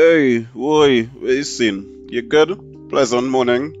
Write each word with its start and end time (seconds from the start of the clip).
Hey, 0.00 0.46
boy, 0.54 1.06
where 1.06 1.34
you 1.34 1.42
seen? 1.42 2.06
You 2.08 2.22
good? 2.22 2.88
Pleasant 2.88 3.26
morning. 3.26 3.74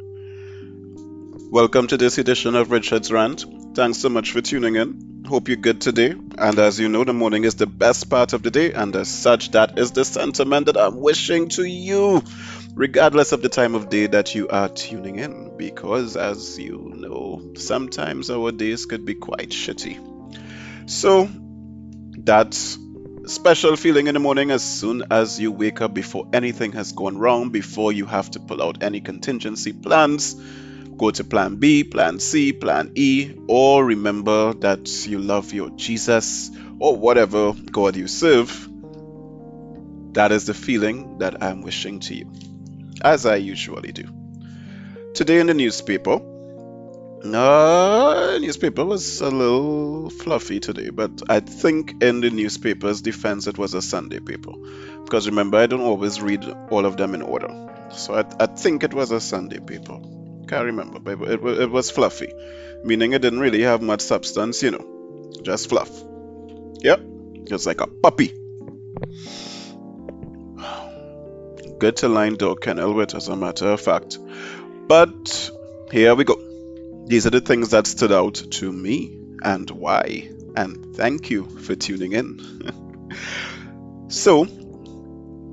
Welcome 1.52 1.86
to 1.86 1.96
this 1.96 2.18
edition 2.18 2.56
of 2.56 2.72
Richard's 2.72 3.12
Rant. 3.12 3.44
Thanks 3.76 3.98
so 3.98 4.08
much 4.08 4.32
for 4.32 4.40
tuning 4.40 4.74
in. 4.74 5.22
Hope 5.28 5.46
you're 5.46 5.58
good 5.58 5.80
today. 5.80 6.16
And 6.36 6.58
as 6.58 6.80
you 6.80 6.88
know, 6.88 7.04
the 7.04 7.12
morning 7.12 7.44
is 7.44 7.54
the 7.54 7.68
best 7.68 8.10
part 8.10 8.32
of 8.32 8.42
the 8.42 8.50
day, 8.50 8.72
and 8.72 8.96
as 8.96 9.06
such, 9.06 9.52
that 9.52 9.78
is 9.78 9.92
the 9.92 10.04
sentiment 10.04 10.66
that 10.66 10.76
I'm 10.76 10.98
wishing 10.98 11.50
to 11.50 11.62
you, 11.62 12.24
regardless 12.74 13.30
of 13.30 13.40
the 13.40 13.48
time 13.48 13.76
of 13.76 13.88
day 13.88 14.08
that 14.08 14.34
you 14.34 14.48
are 14.48 14.68
tuning 14.68 15.20
in. 15.20 15.56
Because 15.56 16.16
as 16.16 16.58
you 16.58 16.94
know, 16.96 17.52
sometimes 17.54 18.28
our 18.28 18.50
days 18.50 18.86
could 18.86 19.04
be 19.04 19.14
quite 19.14 19.50
shitty. 19.50 20.90
So, 20.90 21.28
that's 22.16 22.76
special 23.28 23.76
feeling 23.76 24.06
in 24.06 24.14
the 24.14 24.20
morning 24.20 24.50
as 24.50 24.62
soon 24.62 25.02
as 25.10 25.38
you 25.38 25.52
wake 25.52 25.82
up 25.82 25.92
before 25.92 26.26
anything 26.32 26.72
has 26.72 26.92
gone 26.92 27.18
wrong, 27.18 27.50
before 27.50 27.92
you 27.92 28.06
have 28.06 28.30
to 28.30 28.40
pull 28.40 28.62
out 28.62 28.82
any 28.82 29.00
contingency 29.00 29.72
plans. 29.72 30.34
Go 30.96 31.10
to 31.10 31.24
plan 31.24 31.56
B, 31.56 31.84
plan 31.84 32.20
C, 32.20 32.52
plan 32.52 32.92
E, 32.94 33.34
or 33.46 33.84
remember 33.84 34.54
that 34.54 35.06
you 35.06 35.18
love 35.18 35.52
your 35.52 35.70
Jesus 35.70 36.50
or 36.80 36.96
whatever 36.96 37.52
God 37.52 37.96
you 37.96 38.08
serve. 38.08 38.68
That 40.14 40.32
is 40.32 40.46
the 40.46 40.54
feeling 40.54 41.18
that 41.18 41.42
I'm 41.42 41.60
wishing 41.62 42.00
to 42.00 42.14
you, 42.14 42.32
as 43.02 43.26
I 43.26 43.36
usually 43.36 43.92
do. 43.92 44.04
Today 45.14 45.38
in 45.38 45.48
the 45.48 45.54
newspaper, 45.54 46.18
uh, 47.24 48.38
newspaper 48.40 48.84
was 48.84 49.20
a 49.20 49.30
little 49.30 50.10
fluffy 50.10 50.60
today, 50.60 50.90
but 50.90 51.10
I 51.28 51.40
think 51.40 52.02
in 52.02 52.20
the 52.20 52.30
newspaper's 52.30 53.02
defense 53.02 53.46
it 53.46 53.58
was 53.58 53.74
a 53.74 53.82
Sunday 53.82 54.20
paper. 54.20 54.52
Because 55.04 55.26
remember, 55.26 55.58
I 55.58 55.66
don't 55.66 55.80
always 55.80 56.20
read 56.20 56.44
all 56.70 56.86
of 56.86 56.96
them 56.96 57.14
in 57.14 57.22
order. 57.22 57.48
So 57.92 58.14
I, 58.14 58.24
I 58.38 58.46
think 58.46 58.84
it 58.84 58.94
was 58.94 59.10
a 59.10 59.20
Sunday 59.20 59.58
paper. 59.58 59.98
Can't 60.46 60.66
remember, 60.66 61.00
but 61.00 61.20
it, 61.28 61.44
it, 61.44 61.70
was 61.70 61.90
fluffy. 61.90 62.32
Meaning 62.84 63.12
it 63.12 63.22
didn't 63.22 63.40
really 63.40 63.62
have 63.62 63.82
much 63.82 64.00
substance, 64.00 64.62
you 64.62 64.70
know. 64.70 65.32
Just 65.42 65.68
fluff. 65.68 65.90
Yep, 66.80 67.00
just 67.44 67.66
like 67.66 67.80
a 67.80 67.86
puppy. 67.86 68.28
Good 71.78 71.96
to 71.96 72.08
line 72.08 72.36
dog 72.36 72.60
kennel 72.60 72.94
with, 72.94 73.14
as 73.14 73.28
a 73.28 73.36
matter 73.36 73.66
of 73.66 73.80
fact. 73.80 74.18
But 74.86 75.50
here 75.90 76.14
we 76.14 76.24
go. 76.24 76.47
These 77.08 77.26
are 77.26 77.30
the 77.30 77.40
things 77.40 77.70
that 77.70 77.86
stood 77.86 78.12
out 78.12 78.34
to 78.34 78.70
me 78.70 79.18
and 79.42 79.70
why. 79.70 80.28
And 80.54 80.94
thank 80.94 81.30
you 81.30 81.46
for 81.46 81.74
tuning 81.74 82.12
in. 82.12 83.08
so, 84.08 84.46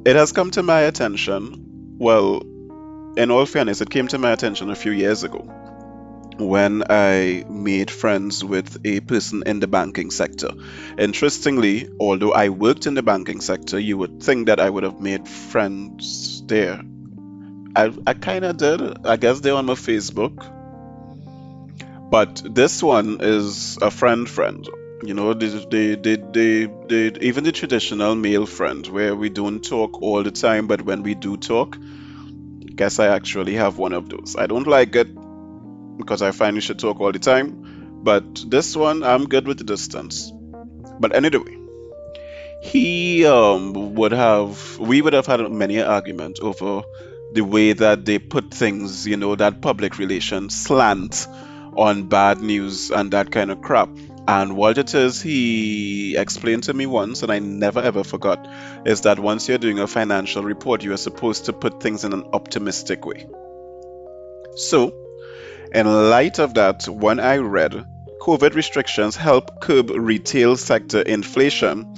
it 0.05 0.17
has 0.17 0.33
come 0.33 0.51
to 0.51 0.63
my 0.63 0.81
attention. 0.81 1.95
Well, 1.97 2.41
in 3.15 3.31
all 3.31 3.45
fairness, 3.45 3.79
it 3.79 3.89
came 3.89 4.09
to 4.09 4.17
my 4.17 4.31
attention 4.31 4.69
a 4.69 4.75
few 4.75 4.91
years 4.91 5.23
ago 5.23 5.49
when 6.37 6.83
I 6.89 7.45
made 7.49 7.89
friends 7.89 8.43
with 8.43 8.85
a 8.85 8.99
person 8.99 9.43
in 9.45 9.61
the 9.61 9.67
banking 9.67 10.11
sector. 10.11 10.49
Interestingly, 10.97 11.87
although 12.01 12.33
I 12.33 12.49
worked 12.49 12.85
in 12.85 12.95
the 12.95 13.03
banking 13.03 13.39
sector, 13.39 13.79
you 13.79 13.97
would 13.97 14.21
think 14.21 14.47
that 14.47 14.59
I 14.59 14.69
would 14.69 14.83
have 14.83 14.99
made 14.99 15.25
friends 15.25 16.43
there. 16.47 16.81
I, 17.77 17.93
I 18.05 18.13
kind 18.13 18.43
of 18.43 18.57
did. 18.57 19.07
I 19.07 19.15
guess 19.15 19.39
they're 19.39 19.55
on 19.55 19.67
my 19.67 19.75
Facebook 19.75 20.51
but 22.15 22.41
this 22.55 22.81
one 22.81 23.17
is 23.19 23.77
a 23.81 23.91
friend 23.91 24.29
friend. 24.29 24.69
You 25.03 25.13
know 25.13 25.33
they, 25.33 25.95
they, 25.95 26.15
they, 26.15 26.65
they, 26.87 27.19
even 27.19 27.43
the 27.43 27.51
traditional 27.51 28.15
male 28.15 28.45
friend 28.45 28.87
where 28.87 29.13
we 29.13 29.27
don't 29.27 29.59
talk 29.59 30.01
all 30.01 30.23
the 30.23 30.31
time 30.31 30.67
but 30.67 30.81
when 30.81 31.03
we 31.03 31.13
do 31.13 31.35
talk 31.35 31.77
guess 32.73 32.99
i 32.99 33.07
actually 33.07 33.55
have 33.55 33.77
one 33.77 33.91
of 33.91 34.07
those. 34.07 34.37
I 34.37 34.47
don't 34.47 34.65
like 34.65 34.95
it 34.95 35.09
because 35.97 36.21
i 36.21 36.31
find 36.31 36.55
you 36.55 36.61
should 36.61 36.79
talk 36.79 37.01
all 37.01 37.11
the 37.11 37.19
time 37.19 37.49
but 38.09 38.45
this 38.47 38.77
one 38.77 39.03
i'm 39.03 39.27
good 39.27 39.45
with 39.45 39.57
the 39.57 39.65
distance. 39.65 40.31
But 41.01 41.13
anyway 41.13 41.57
he 42.61 43.25
um, 43.25 43.95
would 43.95 44.13
have 44.13 44.79
we 44.79 45.01
would 45.01 45.11
have 45.11 45.25
had 45.25 45.51
many 45.51 45.81
arguments 45.81 46.39
over 46.39 46.83
the 47.33 47.41
way 47.41 47.73
that 47.73 48.05
they 48.05 48.19
put 48.19 48.53
things 48.53 49.05
you 49.05 49.17
know 49.17 49.35
that 49.35 49.61
public 49.61 49.97
relations 49.97 50.55
slant 50.55 51.27
on 51.75 52.07
bad 52.07 52.41
news 52.41 52.91
and 52.91 53.11
that 53.11 53.31
kind 53.31 53.51
of 53.51 53.61
crap. 53.61 53.89
And 54.27 54.55
what 54.55 54.77
it 54.77 54.95
is 54.95 55.21
he 55.21 56.17
explained 56.17 56.63
to 56.63 56.73
me 56.73 56.87
once, 56.87 57.21
and 57.21 57.31
I 57.31 57.39
never 57.39 57.79
ever 57.79 58.03
forgot, 58.03 58.47
is 58.85 59.01
that 59.01 59.19
once 59.19 59.47
you're 59.47 59.59
doing 59.59 59.79
a 59.79 59.87
financial 59.87 60.43
report, 60.43 60.83
you 60.83 60.93
are 60.93 60.97
supposed 60.97 61.45
to 61.45 61.53
put 61.53 61.81
things 61.81 62.03
in 62.03 62.13
an 62.13 62.23
optimistic 62.33 63.05
way. 63.05 63.27
So, 64.55 64.93
in 65.73 66.09
light 66.09 66.39
of 66.39 66.55
that, 66.55 66.87
when 66.87 67.19
I 67.19 67.37
read 67.37 67.85
COVID 68.21 68.55
restrictions 68.55 69.15
help 69.15 69.61
curb 69.61 69.91
retail 69.91 70.57
sector 70.57 71.01
inflation, 71.01 71.95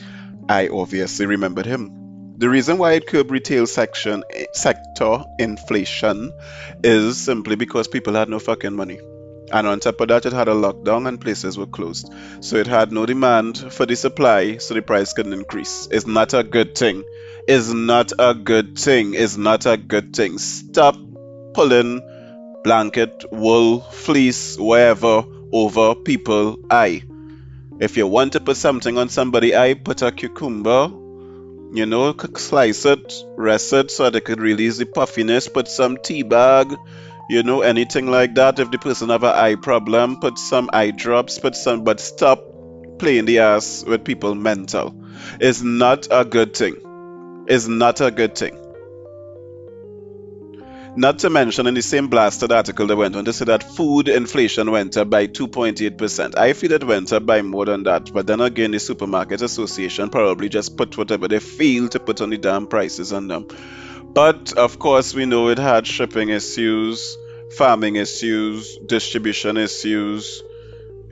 I 0.49 0.67
obviously 0.67 1.27
remembered 1.27 1.65
him. 1.65 2.35
The 2.37 2.49
reason 2.49 2.77
why 2.77 2.93
it 2.93 3.07
curb 3.07 3.31
retail 3.31 3.67
section 3.67 4.23
eh, 4.33 4.45
sector 4.53 5.23
inflation 5.39 6.33
is 6.83 7.17
simply 7.17 7.55
because 7.55 7.87
people 7.87 8.13
had 8.13 8.29
no 8.29 8.39
fucking 8.39 8.75
money. 8.75 8.99
And 9.51 9.65
on 9.65 9.79
top 9.79 10.01
of 10.01 10.09
that, 10.09 10.25
it 10.25 10.33
had 10.33 10.47
a 10.47 10.53
lockdown 10.53 11.07
and 11.07 11.21
places 11.21 11.57
were 11.57 11.67
closed. 11.67 12.11
So 12.41 12.57
it 12.57 12.67
had 12.67 12.91
no 12.91 13.05
demand 13.05 13.57
for 13.73 13.85
the 13.85 13.95
supply, 13.95 14.57
so 14.57 14.73
the 14.73 14.81
price 14.81 15.13
couldn't 15.13 15.33
increase. 15.33 15.87
It's 15.91 16.07
not 16.07 16.33
a 16.33 16.43
good 16.43 16.75
thing. 16.75 17.03
It's 17.47 17.69
not 17.69 18.11
a 18.19 18.33
good 18.33 18.77
thing. 18.77 19.13
It's 19.13 19.37
not 19.37 19.65
a 19.65 19.77
good 19.77 20.15
thing. 20.15 20.37
Stop 20.37 20.97
pulling 21.53 22.01
blanket, 22.63 23.23
wool, 23.31 23.79
fleece, 23.79 24.57
wherever 24.57 25.23
over 25.53 25.95
people 25.95 26.59
eye. 26.69 27.03
If 27.79 27.95
you 27.95 28.07
want 28.07 28.33
to 28.33 28.41
put 28.41 28.57
something 28.57 28.97
on 28.97 29.07
somebody 29.07 29.55
eye, 29.55 29.75
put 29.75 30.01
a 30.01 30.11
cucumber, 30.11 30.91
you 31.73 31.85
know, 31.85 32.15
slice 32.35 32.85
it, 32.85 33.13
rest 33.37 33.71
it 33.71 33.91
so 33.91 34.03
that 34.03 34.13
they 34.13 34.19
could 34.19 34.41
release 34.41 34.77
the 34.77 34.85
puffiness, 34.85 35.47
put 35.47 35.67
some 35.67 35.97
tea 35.97 36.23
bag, 36.23 36.75
you 37.29 37.43
know 37.43 37.61
anything 37.61 38.07
like 38.07 38.35
that 38.35 38.59
if 38.59 38.71
the 38.71 38.77
person 38.77 39.09
have 39.09 39.23
an 39.23 39.35
eye 39.35 39.55
problem 39.55 40.19
put 40.19 40.37
some 40.37 40.69
eye 40.73 40.91
drops 40.91 41.39
put 41.39 41.55
some 41.55 41.83
but 41.83 41.99
stop 41.99 42.43
playing 42.99 43.25
the 43.25 43.39
ass 43.39 43.83
with 43.85 44.03
people 44.03 44.33
mental 44.33 44.95
it's 45.39 45.61
not 45.61 46.07
a 46.09 46.23
good 46.23 46.55
thing 46.55 47.45
it's 47.47 47.67
not 47.67 48.01
a 48.01 48.11
good 48.11 48.35
thing 48.35 48.57
not 50.97 51.19
to 51.19 51.29
mention 51.29 51.67
in 51.67 51.75
the 51.75 51.81
same 51.83 52.07
blasted 52.07 52.51
article 52.51 52.87
they 52.87 52.95
went 52.95 53.15
on 53.15 53.23
to 53.25 53.31
say 53.31 53.45
that 53.45 53.61
food 53.61 54.07
inflation 54.07 54.71
went 54.71 54.97
up 54.97 55.11
by 55.11 55.27
2.8%. 55.27 56.35
I 56.35 56.53
feel 56.53 56.71
it 56.71 56.83
went 56.83 57.13
up 57.13 57.23
by 57.23 57.43
more 57.43 57.65
than 57.65 57.83
that, 57.83 58.11
but 58.11 58.25
then 58.25 58.41
again, 58.41 58.71
the 58.71 58.79
Supermarket 58.79 59.43
Association 59.43 60.09
probably 60.09 60.49
just 60.49 60.75
put 60.75 60.97
whatever 60.97 61.27
they 61.27 61.37
feel 61.37 61.87
to 61.89 61.99
put 61.99 62.19
on 62.19 62.31
the 62.31 62.39
damn 62.39 62.65
prices 62.65 63.13
on 63.13 63.27
them. 63.27 63.47
But 64.17 64.53
of 64.53 64.79
course, 64.79 65.13
we 65.13 65.27
know 65.27 65.49
it 65.49 65.59
had 65.59 65.85
shipping 65.85 66.29
issues, 66.29 67.15
farming 67.55 67.97
issues, 67.97 68.75
distribution 68.83 69.57
issues. 69.57 70.41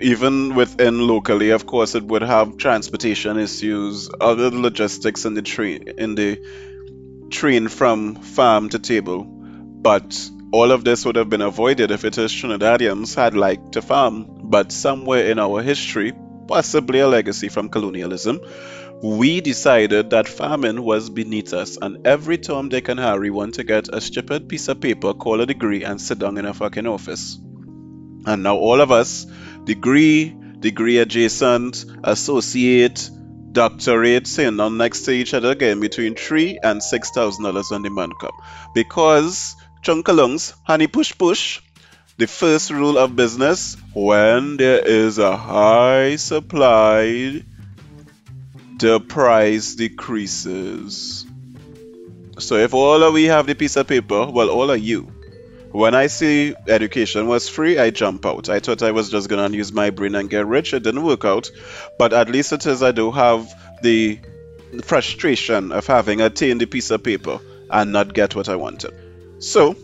Even 0.02 0.56
within 0.56 1.08
locally, 1.08 1.52
of 1.52 1.68
course, 1.68 1.94
it 1.94 2.04
would 2.04 2.24
have 2.24 2.58
transportation 2.58 3.38
issues, 3.38 4.10
other 4.20 4.50
logistics 4.50 5.24
in 5.24 5.36
the 5.36 5.44
train 5.44 5.84
in 6.00 6.16
the 6.16 6.40
train 7.30 7.68
from 7.68 8.16
farm 8.16 8.70
to 8.70 8.80
table. 8.80 9.24
But 9.24 10.20
all 10.52 10.72
of 10.72 10.84
this 10.84 11.06
would 11.06 11.16
have 11.16 11.30
been 11.30 11.44
avoided 11.44 11.92
if 11.92 12.06
it 12.06 12.18
is 12.18 12.32
Trinidadians 12.32 13.14
had 13.14 13.38
liked 13.38 13.74
to 13.74 13.84
farm. 13.84 14.26
But 14.46 14.72
somewhere 14.72 15.28
in 15.28 15.38
our 15.38 15.62
history, 15.62 16.12
possibly 16.48 17.02
a 17.02 17.08
legacy 17.08 17.50
from 17.50 17.70
colonialism, 17.70 18.40
we 19.06 19.40
decided 19.40 20.10
that 20.10 20.28
farming 20.28 20.82
was 20.82 21.12
beneath 21.12 21.54
us, 21.54 21.78
and 21.80 22.08
every 22.08 22.40
Tom, 22.40 22.70
Dick, 22.70 22.90
and 22.90 23.00
Harry 23.00 23.30
want 23.30 23.54
to 23.56 23.64
get 23.64 23.88
a 23.94 24.02
stupid 24.02 24.50
piece 24.50 24.68
of 24.68 24.82
paper, 24.82 25.14
call 25.14 25.42
a 25.42 25.46
degree, 25.46 25.84
and 25.84 26.02
sit 26.02 26.18
down 26.18 26.40
in 26.40 26.46
a 26.46 26.56
fucking 26.56 26.88
office. 26.88 27.38
And 28.26 28.42
now 28.42 28.56
all 28.56 28.82
of 28.82 28.92
us, 28.92 29.28
degree, 29.64 30.36
degree 30.60 30.98
adjacent, 30.98 31.86
associate, 32.04 33.12
doctorate, 33.52 34.26
sitting 34.26 34.58
down 34.58 34.78
next 34.78 35.04
to 35.04 35.12
each 35.12 35.36
other 35.36 35.52
again 35.52 35.80
between 35.82 36.16
three 36.16 36.58
and 36.64 36.82
six 36.82 37.12
thousand 37.12 37.44
dollars 37.44 37.72
on 37.72 37.84
the 37.84 37.92
month 37.92 38.18
cup. 38.20 38.34
Because 38.74 39.56
chunkalungs, 39.84 40.56
honey 40.64 40.88
push 40.88 41.16
push, 41.16 41.62
the 42.18 42.26
first 42.26 42.72
rule 42.72 42.98
of 42.98 43.16
business 43.16 43.78
when 43.94 44.58
there 44.58 44.80
is 44.80 45.20
a 45.20 45.38
high 45.38 46.16
supply 46.16 47.44
the 48.78 49.00
price 49.00 49.76
decreases. 49.76 51.26
So 52.38 52.56
if 52.56 52.74
all 52.74 53.02
of 53.04 53.14
we 53.14 53.26
have 53.26 53.48
the 53.48 53.56
piece 53.56 53.78
of 53.78 53.88
paper, 53.88 54.26
well, 54.26 54.50
all 54.50 54.70
of 54.70 54.80
you. 54.80 55.12
When 55.72 55.94
I 55.96 56.08
see 56.08 56.56
education 56.68 57.28
was 57.28 57.50
free, 57.50 57.78
I 57.78 57.90
jump 57.90 58.26
out. 58.26 58.50
I 58.50 58.60
thought 58.60 58.82
I 58.82 58.92
was 58.92 59.10
just 59.10 59.30
gonna 59.30 59.50
use 59.56 59.72
my 59.74 59.90
brain 59.90 60.16
and 60.16 60.30
get 60.30 60.46
rich. 60.46 60.74
It 60.74 60.84
didn't 60.84 61.04
work 61.04 61.26
out, 61.26 61.52
but 62.00 62.14
at 62.14 62.30
least 62.30 62.54
it 62.54 62.66
is 62.66 62.82
I 62.82 62.92
do 62.92 63.12
have 63.12 63.54
the 63.82 64.20
frustration 64.84 65.72
of 65.72 65.86
having 65.86 66.22
attained 66.22 66.62
the 66.62 66.66
piece 66.66 66.92
of 66.92 67.04
paper 67.04 67.40
and 67.70 67.92
not 67.92 68.14
get 68.14 68.36
what 68.36 68.50
I 68.50 68.56
wanted. 68.56 68.94
So, 69.40 69.76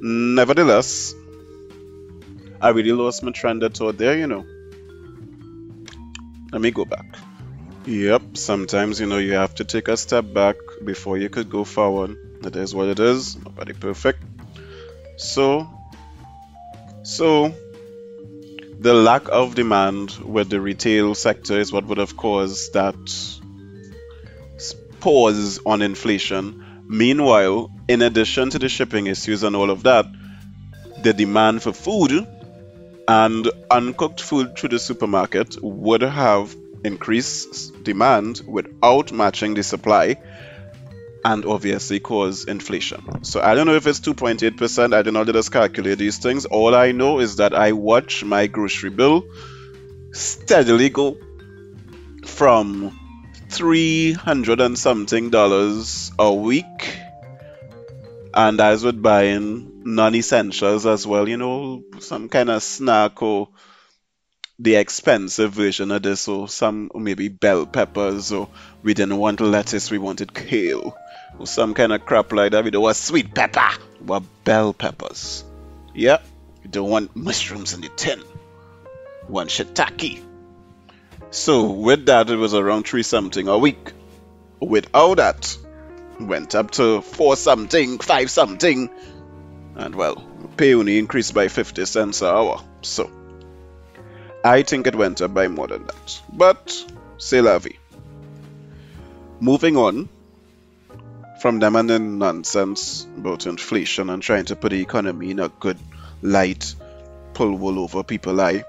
nevertheless, 0.00 1.14
I 2.60 2.70
really 2.70 2.92
lost 2.92 3.22
my 3.22 3.32
trend 3.32 3.62
of 3.62 3.74
thought 3.74 3.96
there, 3.96 4.16
you 4.16 4.26
know. 4.26 4.44
Let 6.52 6.60
me 6.60 6.70
go 6.72 6.84
back. 6.84 7.16
Yep, 7.86 8.36
sometimes, 8.36 9.00
you 9.00 9.06
know, 9.06 9.16
you 9.18 9.32
have 9.32 9.54
to 9.54 9.64
take 9.64 9.88
a 9.88 9.96
step 9.96 10.32
back 10.34 10.56
before 10.84 11.16
you 11.16 11.30
could 11.30 11.48
go 11.48 11.64
forward. 11.64 12.16
It 12.44 12.54
is 12.54 12.74
what 12.74 12.88
it 12.88 13.00
is. 13.00 13.36
Nobody 13.36 13.72
perfect. 13.72 14.22
So, 15.16 15.68
so 17.02 17.54
the 18.78 18.92
lack 18.92 19.28
of 19.28 19.54
demand 19.54 20.12
with 20.18 20.50
the 20.50 20.60
retail 20.60 21.14
sector 21.14 21.58
is 21.58 21.72
what 21.72 21.86
would 21.86 21.98
have 21.98 22.16
caused 22.16 22.74
that 22.74 22.96
pause 25.00 25.60
on 25.64 25.80
inflation. 25.80 26.84
Meanwhile, 26.86 27.70
in 27.88 28.02
addition 28.02 28.50
to 28.50 28.58
the 28.58 28.68
shipping 28.68 29.06
issues 29.06 29.42
and 29.42 29.56
all 29.56 29.70
of 29.70 29.84
that, 29.84 30.06
the 31.02 31.14
demand 31.14 31.62
for 31.62 31.72
food 31.72 32.26
and 33.08 33.50
uncooked 33.70 34.20
food 34.20 34.56
through 34.56 34.68
the 34.68 34.78
supermarket 34.78 35.56
would 35.62 36.02
have 36.02 36.54
increased 36.84 37.82
demand 37.82 38.42
without 38.46 39.12
matching 39.12 39.54
the 39.54 39.62
supply 39.62 40.16
and 41.24 41.44
obviously 41.44 42.00
cause 42.00 42.44
inflation. 42.44 43.24
So 43.24 43.40
I 43.42 43.54
don't 43.54 43.66
know 43.66 43.74
if 43.74 43.86
it's 43.86 44.00
2.8%. 44.00 44.94
I 44.94 45.02
do 45.02 45.12
not 45.12 45.26
just 45.26 45.52
calculate 45.52 45.98
these 45.98 46.18
things. 46.18 46.46
All 46.46 46.74
I 46.74 46.92
know 46.92 47.20
is 47.20 47.36
that 47.36 47.54
I 47.54 47.72
watch 47.72 48.24
my 48.24 48.46
grocery 48.46 48.90
bill 48.90 49.24
steadily 50.12 50.88
go 50.88 51.18
from 52.24 52.98
300 53.50 54.60
and 54.60 54.78
something 54.78 55.30
dollars 55.30 56.12
a 56.18 56.32
week. 56.32 56.98
And 58.32 58.60
as 58.60 58.84
with 58.84 59.02
buying 59.02 59.82
non-essentials 59.84 60.86
as 60.86 61.06
well, 61.06 61.28
you 61.28 61.36
know, 61.36 61.82
some 61.98 62.28
kind 62.28 62.48
of 62.48 62.62
snack 62.62 63.22
or 63.22 63.48
the 64.60 64.74
expensive 64.74 65.52
version 65.52 65.90
of 65.90 66.02
this 66.02 66.28
or 66.28 66.46
some 66.46 66.90
maybe 66.94 67.28
bell 67.28 67.64
peppers 67.64 68.30
or 68.30 68.48
we 68.82 68.92
didn't 68.92 69.16
want 69.16 69.40
lettuce, 69.40 69.90
we 69.90 69.96
wanted 69.96 70.34
kale 70.34 70.96
or 71.38 71.46
some 71.46 71.72
kind 71.72 71.92
of 71.92 72.04
crap 72.04 72.30
like 72.32 72.52
that. 72.52 72.62
We 72.62 72.70
don't 72.70 72.82
want 72.82 72.96
sweet 72.96 73.34
pepper. 73.34 73.70
We 74.00 74.06
want 74.06 74.26
bell 74.44 74.74
peppers. 74.74 75.44
Yeah. 75.94 76.18
You 76.62 76.68
don't 76.68 76.90
want 76.90 77.16
mushrooms 77.16 77.72
in 77.72 77.80
the 77.80 77.88
tin. 77.88 78.20
We 79.26 79.32
want 79.32 79.48
shiitake. 79.48 80.22
So 81.30 81.70
with 81.70 82.06
that, 82.06 82.28
it 82.28 82.36
was 82.36 82.52
around 82.52 82.86
three 82.86 83.02
something 83.02 83.48
a 83.48 83.56
week. 83.56 83.92
Without 84.60 85.16
that, 85.16 85.56
went 86.20 86.54
up 86.54 86.72
to 86.72 87.00
four 87.00 87.36
something, 87.36 87.98
five 87.98 88.30
something, 88.30 88.90
and 89.74 89.94
well, 89.94 90.22
pay 90.58 90.74
only 90.74 90.98
increased 90.98 91.32
by 91.32 91.48
50 91.48 91.86
cents 91.86 92.20
an 92.20 92.28
hour. 92.28 92.62
So 92.82 93.10
I 94.42 94.62
think 94.62 94.86
it 94.86 94.94
went 94.94 95.20
up 95.20 95.34
by 95.34 95.48
more 95.48 95.66
than 95.66 95.86
that. 95.86 96.20
But 96.32 96.84
c'est 97.18 97.42
la. 97.42 97.58
Moving 99.40 99.76
on, 99.76 100.08
from 101.40 101.58
then 101.58 102.18
nonsense 102.18 103.06
about 103.16 103.46
inflation 103.46 104.10
and 104.10 104.22
trying 104.22 104.46
to 104.46 104.56
put 104.56 104.70
the 104.70 104.80
economy 104.80 105.30
in 105.30 105.40
a 105.40 105.48
good 105.48 105.78
light, 106.22 106.74
pull 107.34 107.54
wool 107.54 107.78
over 107.78 108.02
people 108.02 108.40
eye. 108.40 108.64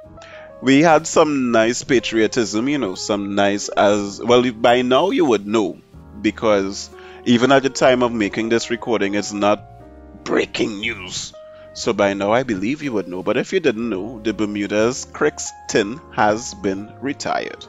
We 0.62 0.82
had 0.82 1.08
some 1.08 1.52
nice 1.52 1.84
patriotism, 1.84 2.70
you 2.70 2.78
know, 2.78 2.96
some 2.96 3.36
nice 3.36 3.68
as 3.70 4.22
well. 4.24 4.50
By 4.52 4.84
now 4.84 5.10
you 5.10 5.26
would 5.26 5.48
know 5.48 5.80
because 6.22 6.90
even 7.26 7.52
at 7.52 7.64
the 7.64 7.70
time 7.70 8.04
of 8.04 8.12
making 8.12 8.50
this 8.50 8.70
recording, 8.70 9.16
it's 9.16 9.34
not 9.34 10.24
breaking 10.24 10.80
news. 10.80 11.34
So 11.74 11.94
by 11.94 12.14
now 12.14 12.32
I 12.34 12.44
believe 12.44 12.84
you 12.84 12.94
would 12.94 13.08
know. 13.08 13.24
But 13.24 13.38
if 13.38 13.54
you 13.54 13.60
didn't 13.60 13.90
know, 13.90 14.20
the 14.20 14.34
Bermudez 14.34 15.06
Crixton 15.06 16.02
has 16.14 16.54
been 16.54 16.94
retired 17.02 17.66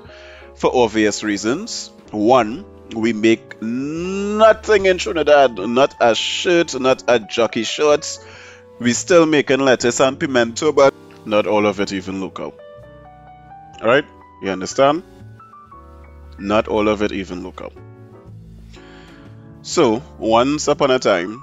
for 0.54 0.74
obvious 0.74 1.22
reasons. 1.22 1.90
One, 2.10 2.64
we 2.94 3.12
make 3.12 3.62
nothing 3.62 4.86
in 4.86 4.98
Trinidad, 4.98 5.56
not 5.56 5.94
a 6.00 6.14
shirt, 6.14 6.78
not 6.78 7.04
a 7.08 7.20
jockey 7.20 7.62
shorts. 7.62 8.24
We 8.78 8.92
still 8.92 9.26
making 9.26 9.60
lettuce 9.60 10.00
and 10.00 10.18
pimento, 10.18 10.72
but 10.72 10.94
not 11.24 11.46
all 11.46 11.66
of 11.66 11.80
it 11.80 11.92
even 11.92 12.20
local. 12.20 12.54
Alright? 13.80 14.04
You 14.42 14.50
understand? 14.50 15.04
Not 16.38 16.66
all 16.66 16.88
of 16.88 17.02
it 17.02 17.12
even 17.12 17.44
local. 17.44 17.72
So, 19.62 20.02
once 20.18 20.66
upon 20.66 20.90
a 20.90 20.98
time, 20.98 21.40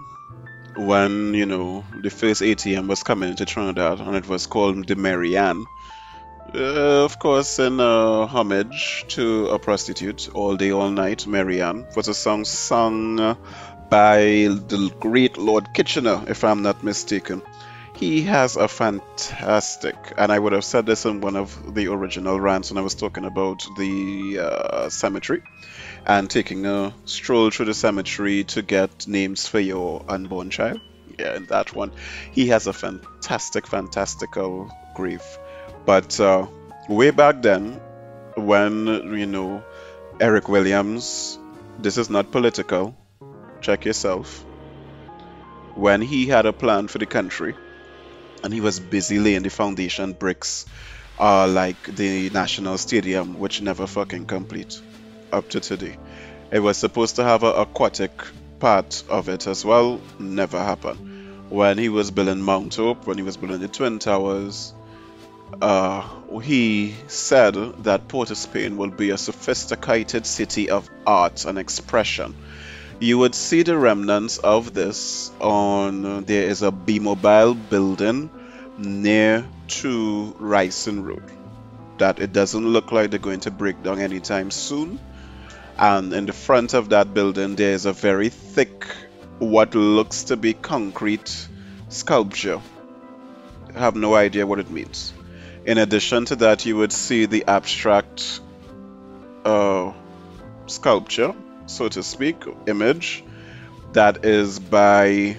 when, 0.80 1.34
you 1.34 1.46
know, 1.46 1.84
the 2.02 2.10
first 2.10 2.42
ATM 2.42 2.88
was 2.88 3.04
coming 3.04 3.30
into 3.30 3.46
Trinidad 3.46 4.00
and 4.00 4.16
it 4.16 4.28
was 4.28 4.48
called 4.48 4.88
the 4.88 4.96
Marianne, 4.96 5.66
uh, 6.56 7.04
of 7.04 7.20
course, 7.20 7.60
in 7.60 7.80
uh, 7.80 8.26
homage 8.26 9.06
to 9.10 9.48
a 9.50 9.60
prostitute, 9.60 10.30
All 10.34 10.56
Day, 10.58 10.72
All 10.72 10.90
Night, 10.90 11.28
Marianne, 11.28 11.86
was 11.96 12.08
a 12.08 12.14
song 12.14 12.46
sung 12.46 13.38
by 13.90 14.20
the 14.20 14.92
great 15.00 15.38
Lord 15.38 15.74
Kitchener, 15.74 16.24
if 16.28 16.44
I'm 16.44 16.64
not 16.64 16.84
mistaken. 16.84 17.42
He 17.96 18.22
has 18.24 18.56
a 18.56 18.68
fantastic, 18.68 19.96
and 20.18 20.32
I 20.32 20.40
would 20.40 20.54
have 20.54 20.64
said 20.64 20.86
this 20.86 21.06
in 21.06 21.22
one 21.22 21.36
of 21.36 21.76
the 21.76 21.88
original 21.88 22.40
rants 22.40 22.72
when 22.72 22.78
I 22.78 22.82
was 22.82 22.96
talking 22.96 23.26
about 23.26 23.64
the 23.78 24.40
uh, 24.42 24.90
cemetery 24.90 25.44
and 26.06 26.30
taking 26.30 26.66
a 26.66 26.94
stroll 27.06 27.50
through 27.50 27.66
the 27.66 27.74
cemetery 27.74 28.44
to 28.46 28.62
get 28.62 29.08
names 29.08 29.48
for 29.48 29.60
your 29.60 30.04
unborn 30.08 30.50
child. 30.50 30.80
Yeah, 31.18 31.36
in 31.36 31.46
that 31.48 31.76
one, 31.76 31.92
he 32.32 32.48
has 32.48 32.68
a 32.68 32.74
fantastic, 32.74 33.68
fantastical 33.68 34.72
grief. 34.96 35.38
but 35.86 36.20
uh, 36.20 36.48
way 36.88 37.12
back 37.12 37.42
then, 37.42 37.80
when, 38.36 38.88
you 39.18 39.26
know, 39.26 39.64
Eric 40.20 40.50
Williams, 40.50 41.40
this 41.78 41.98
is 41.98 42.10
not 42.10 42.32
political, 42.32 42.96
check 43.62 43.86
yourself, 43.86 44.46
when 45.76 46.02
he 46.02 46.28
had 46.28 46.46
a 46.46 46.54
plan 46.54 46.88
for 46.88 46.98
the 46.98 47.06
country 47.06 47.56
and 48.44 48.54
he 48.54 48.62
was 48.62 48.80
busy 48.80 49.20
laying 49.20 49.44
the 49.44 49.50
foundation 49.50 50.14
bricks 50.14 50.66
uh, 51.20 51.48
like 51.48 51.96
the 51.96 52.30
National 52.30 52.78
Stadium, 52.78 53.40
which 53.40 53.62
never 53.62 53.88
fucking 53.88 54.26
complete 54.26 54.80
up 55.32 55.50
to 55.50 55.60
today. 55.60 55.98
It 56.52 56.60
was 56.60 56.78
supposed 56.78 57.18
to 57.18 57.24
have 57.24 57.44
an 57.44 57.54
aquatic 57.56 58.12
part 58.60 59.04
of 59.10 59.30
it 59.30 59.48
as 59.48 59.64
well, 59.64 60.02
never 60.20 60.60
happened. 60.60 61.50
When 61.50 61.78
he 61.78 61.90
was 61.90 62.12
building 62.12 62.42
Mount 62.42 62.76
Hope, 62.76 63.08
when 63.08 63.18
he 63.18 63.24
was 63.24 63.38
building 63.38 63.60
the 63.60 63.68
Twin 63.68 64.00
Towers, 64.00 64.74
uh, 65.62 66.08
he 66.42 66.96
said 67.08 67.56
that 67.84 68.08
Port 68.08 68.32
of 68.32 68.38
Spain 68.38 68.78
will 68.78 68.92
be 68.92 69.10
a 69.10 69.18
sophisticated 69.18 70.26
city 70.26 70.70
of 70.70 70.90
art 71.08 71.46
and 71.46 71.58
expression. 71.58 72.36
You 73.00 73.18
would 73.20 73.34
see 73.34 73.64
the 73.64 73.78
remnants 73.78 74.38
of 74.38 74.74
this 74.74 75.32
on 75.40 76.26
there 76.26 76.50
is 76.50 76.62
a 76.62 76.72
B-Mobile 76.72 77.54
building 77.54 78.30
near 78.78 79.46
to 79.68 80.36
Wrightson 80.40 81.06
Road. 81.06 81.24
That 81.98 82.20
it 82.20 82.34
doesn't 82.34 82.66
look 82.66 82.92
like 82.92 83.10
they're 83.10 83.20
going 83.20 83.42
to 83.42 83.52
break 83.52 83.82
down 83.84 84.00
anytime 84.00 84.52
soon. 84.52 85.00
And 85.80 86.12
in 86.12 86.26
the 86.26 86.34
front 86.34 86.74
of 86.74 86.90
that 86.90 87.14
building, 87.14 87.56
there 87.56 87.72
is 87.72 87.86
a 87.86 87.94
very 87.94 88.28
thick, 88.28 88.86
what 89.38 89.76
looks 89.76 90.26
to 90.26 90.36
be 90.36 90.54
concrete 90.54 91.48
sculpture. 91.88 92.60
I 93.74 93.80
have 93.80 93.96
no 93.96 94.14
idea 94.14 94.46
what 94.46 94.60
it 94.60 94.70
means. 94.70 95.14
In 95.66 95.78
addition 95.78 96.26
to 96.26 96.36
that, 96.38 96.66
you 96.66 96.76
would 96.76 96.92
see 96.92 97.28
the 97.28 97.46
abstract 97.46 98.42
uh, 99.46 99.94
sculpture, 100.68 101.34
so 101.66 101.88
to 101.88 102.04
speak, 102.04 102.44
image 102.68 103.24
that 103.94 104.26
is 104.26 104.60
by 104.60 105.38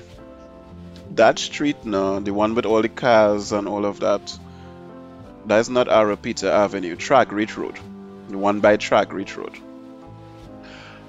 that 1.15 1.39
street 1.39 1.85
now, 1.85 2.19
the 2.19 2.33
one 2.33 2.55
with 2.55 2.65
all 2.65 2.81
the 2.81 2.89
cars 2.89 3.53
and 3.53 3.69
all 3.69 3.85
of 3.85 4.01
that. 4.01 4.39
That 5.47 5.59
is 5.59 5.69
not 5.69 5.89
Ariapita 5.89 6.51
Avenue, 6.51 6.97
Track 6.97 7.31
Road, 7.31 7.79
the 8.29 8.39
one 8.39 8.61
by 8.61 8.77
Track 8.77 9.13
Road. 9.13 9.70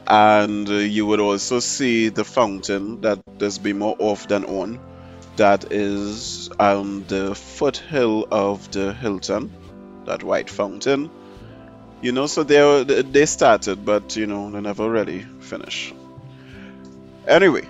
And 0.07 0.67
uh, 0.69 0.73
you 0.73 1.05
would 1.07 1.19
also 1.19 1.59
see 1.59 2.09
the 2.09 2.23
fountain 2.25 3.01
that 3.01 3.21
there's 3.39 3.57
been 3.57 3.79
more 3.79 3.95
off 3.99 4.27
than 4.27 4.45
on 4.45 4.79
that 5.37 5.71
is 5.71 6.49
on 6.59 7.05
the 7.07 7.35
foothill 7.35 8.27
of 8.31 8.69
the 8.71 8.93
Hilton, 8.93 9.51
that 10.05 10.23
white 10.23 10.49
fountain. 10.49 11.09
You 12.01 12.11
know, 12.11 12.27
so 12.27 12.43
they 12.43 12.83
they 12.83 13.25
started, 13.25 13.85
but 13.85 14.15
you 14.15 14.27
know 14.27 14.51
they 14.51 14.61
never 14.61 14.89
really 14.89 15.25
finished. 15.39 15.93
Anyway, 17.27 17.67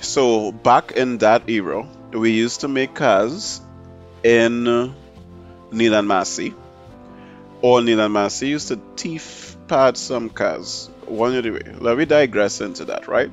so 0.00 0.52
back 0.52 0.92
in 0.92 1.18
that 1.18 1.48
era, 1.48 1.86
we 2.12 2.32
used 2.32 2.60
to 2.62 2.68
make 2.68 2.94
cars 2.94 3.60
in 4.22 4.64
Neal 5.72 5.94
and 5.94 6.08
Massy. 6.08 6.54
Or 7.62 7.80
Neal 7.82 8.00
and 8.00 8.12
Massy 8.12 8.48
used 8.48 8.68
to 8.68 8.80
thief 8.96 9.51
part 9.68 9.96
some 9.96 10.30
cars. 10.30 10.90
One 11.06 11.34
of 11.34 11.44
the 11.44 11.50
way. 11.50 11.62
Let 11.78 11.98
me 11.98 12.04
digress 12.04 12.60
into 12.60 12.86
that, 12.86 13.08
right? 13.08 13.30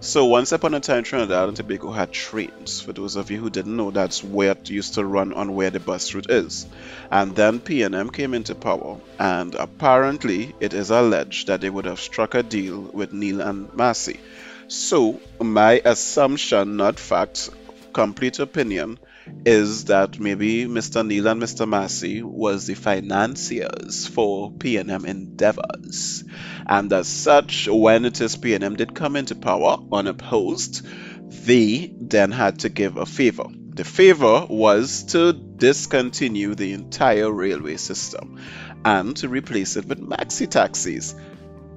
So 0.00 0.26
once 0.26 0.52
upon 0.52 0.74
a 0.74 0.80
time, 0.80 1.02
Trinidad 1.02 1.48
and 1.48 1.56
Tobago 1.56 1.90
had 1.90 2.12
trains. 2.12 2.80
For 2.80 2.92
those 2.92 3.16
of 3.16 3.32
you 3.32 3.38
who 3.38 3.50
didn't 3.50 3.76
know, 3.76 3.90
that's 3.90 4.22
where 4.22 4.52
it 4.52 4.70
used 4.70 4.94
to 4.94 5.04
run 5.04 5.32
on 5.32 5.54
where 5.54 5.70
the 5.70 5.80
bus 5.80 6.14
route 6.14 6.30
is. 6.30 6.68
And 7.10 7.34
then 7.34 7.58
PNM 7.58 8.12
came 8.12 8.32
into 8.32 8.54
power, 8.54 8.98
and 9.18 9.56
apparently 9.56 10.54
it 10.60 10.72
is 10.72 10.90
alleged 10.90 11.48
that 11.48 11.60
they 11.60 11.70
would 11.70 11.86
have 11.86 11.98
struck 11.98 12.36
a 12.36 12.44
deal 12.44 12.80
with 12.80 13.12
Neal 13.12 13.40
and 13.40 13.74
Massy. 13.74 14.20
So 14.68 15.20
my 15.40 15.82
assumption, 15.84 16.76
not 16.76 17.00
fact, 17.00 17.50
complete 17.92 18.38
opinion, 18.38 19.00
is 19.44 19.86
that 19.86 20.18
maybe 20.18 20.66
Mr. 20.66 21.06
Neal 21.06 21.28
and 21.28 21.42
Mr. 21.42 21.68
Massy 21.68 22.22
was 22.22 22.66
the 22.66 22.74
financiers 22.74 24.06
for 24.06 24.52
PNM 24.52 25.06
endeavors. 25.06 26.24
And 26.66 26.92
as 26.92 27.08
such, 27.08 27.68
when 27.68 28.04
it 28.04 28.20
is 28.20 28.36
PNM 28.36 28.76
did 28.76 28.94
come 28.94 29.16
into 29.16 29.34
power 29.34 29.78
unopposed, 29.92 30.86
they 31.46 31.92
then 31.98 32.30
had 32.30 32.60
to 32.60 32.68
give 32.68 32.96
a 32.96 33.06
favor. 33.06 33.46
The 33.50 33.84
favor 33.84 34.46
was 34.48 35.04
to 35.12 35.32
discontinue 35.32 36.54
the 36.54 36.72
entire 36.72 37.30
railway 37.30 37.76
system 37.76 38.40
and 38.84 39.16
to 39.18 39.28
replace 39.28 39.76
it 39.76 39.86
with 39.86 40.00
maxi 40.00 40.48
taxis 40.48 41.14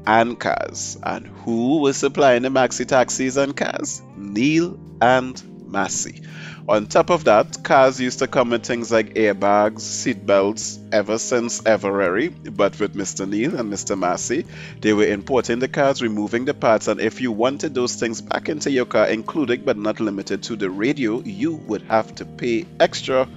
and 0.05 0.39
cars. 0.39 0.97
And 1.03 1.27
who 1.27 1.77
was 1.77 1.97
supplying 1.97 2.41
the 2.41 2.49
maxi 2.49 2.85
taxis 2.85 3.37
and 3.37 3.55
cars? 3.55 4.01
Neal 4.17 4.79
and 5.01 5.41
Massy. 5.71 6.23
On 6.71 6.85
top 6.85 7.09
of 7.09 7.25
that, 7.25 7.65
cars 7.65 7.99
used 7.99 8.19
to 8.19 8.27
come 8.27 8.51
with 8.51 8.65
things 8.65 8.93
like 8.93 9.15
airbags, 9.15 9.81
seatbelts 9.81 10.79
ever 10.93 11.17
since 11.17 11.59
Everary, 11.63 12.29
but 12.29 12.79
with 12.79 12.95
Mr. 12.95 13.27
Neal 13.27 13.57
and 13.57 13.69
Mr. 13.69 13.99
Massy, 13.99 14.45
they 14.79 14.93
were 14.93 15.03
importing 15.03 15.59
the 15.59 15.67
cars, 15.67 16.01
removing 16.01 16.45
the 16.45 16.53
parts, 16.53 16.87
and 16.87 17.01
if 17.01 17.19
you 17.19 17.29
wanted 17.33 17.75
those 17.75 17.95
things 17.95 18.21
back 18.21 18.47
into 18.47 18.71
your 18.71 18.85
car, 18.85 19.07
including 19.07 19.65
but 19.65 19.75
not 19.75 19.99
limited 19.99 20.43
to 20.43 20.55
the 20.55 20.69
radio, 20.69 21.19
you 21.19 21.55
would 21.55 21.81
have 21.81 22.15
to 22.15 22.25
pay 22.25 22.65
extra 22.79 23.27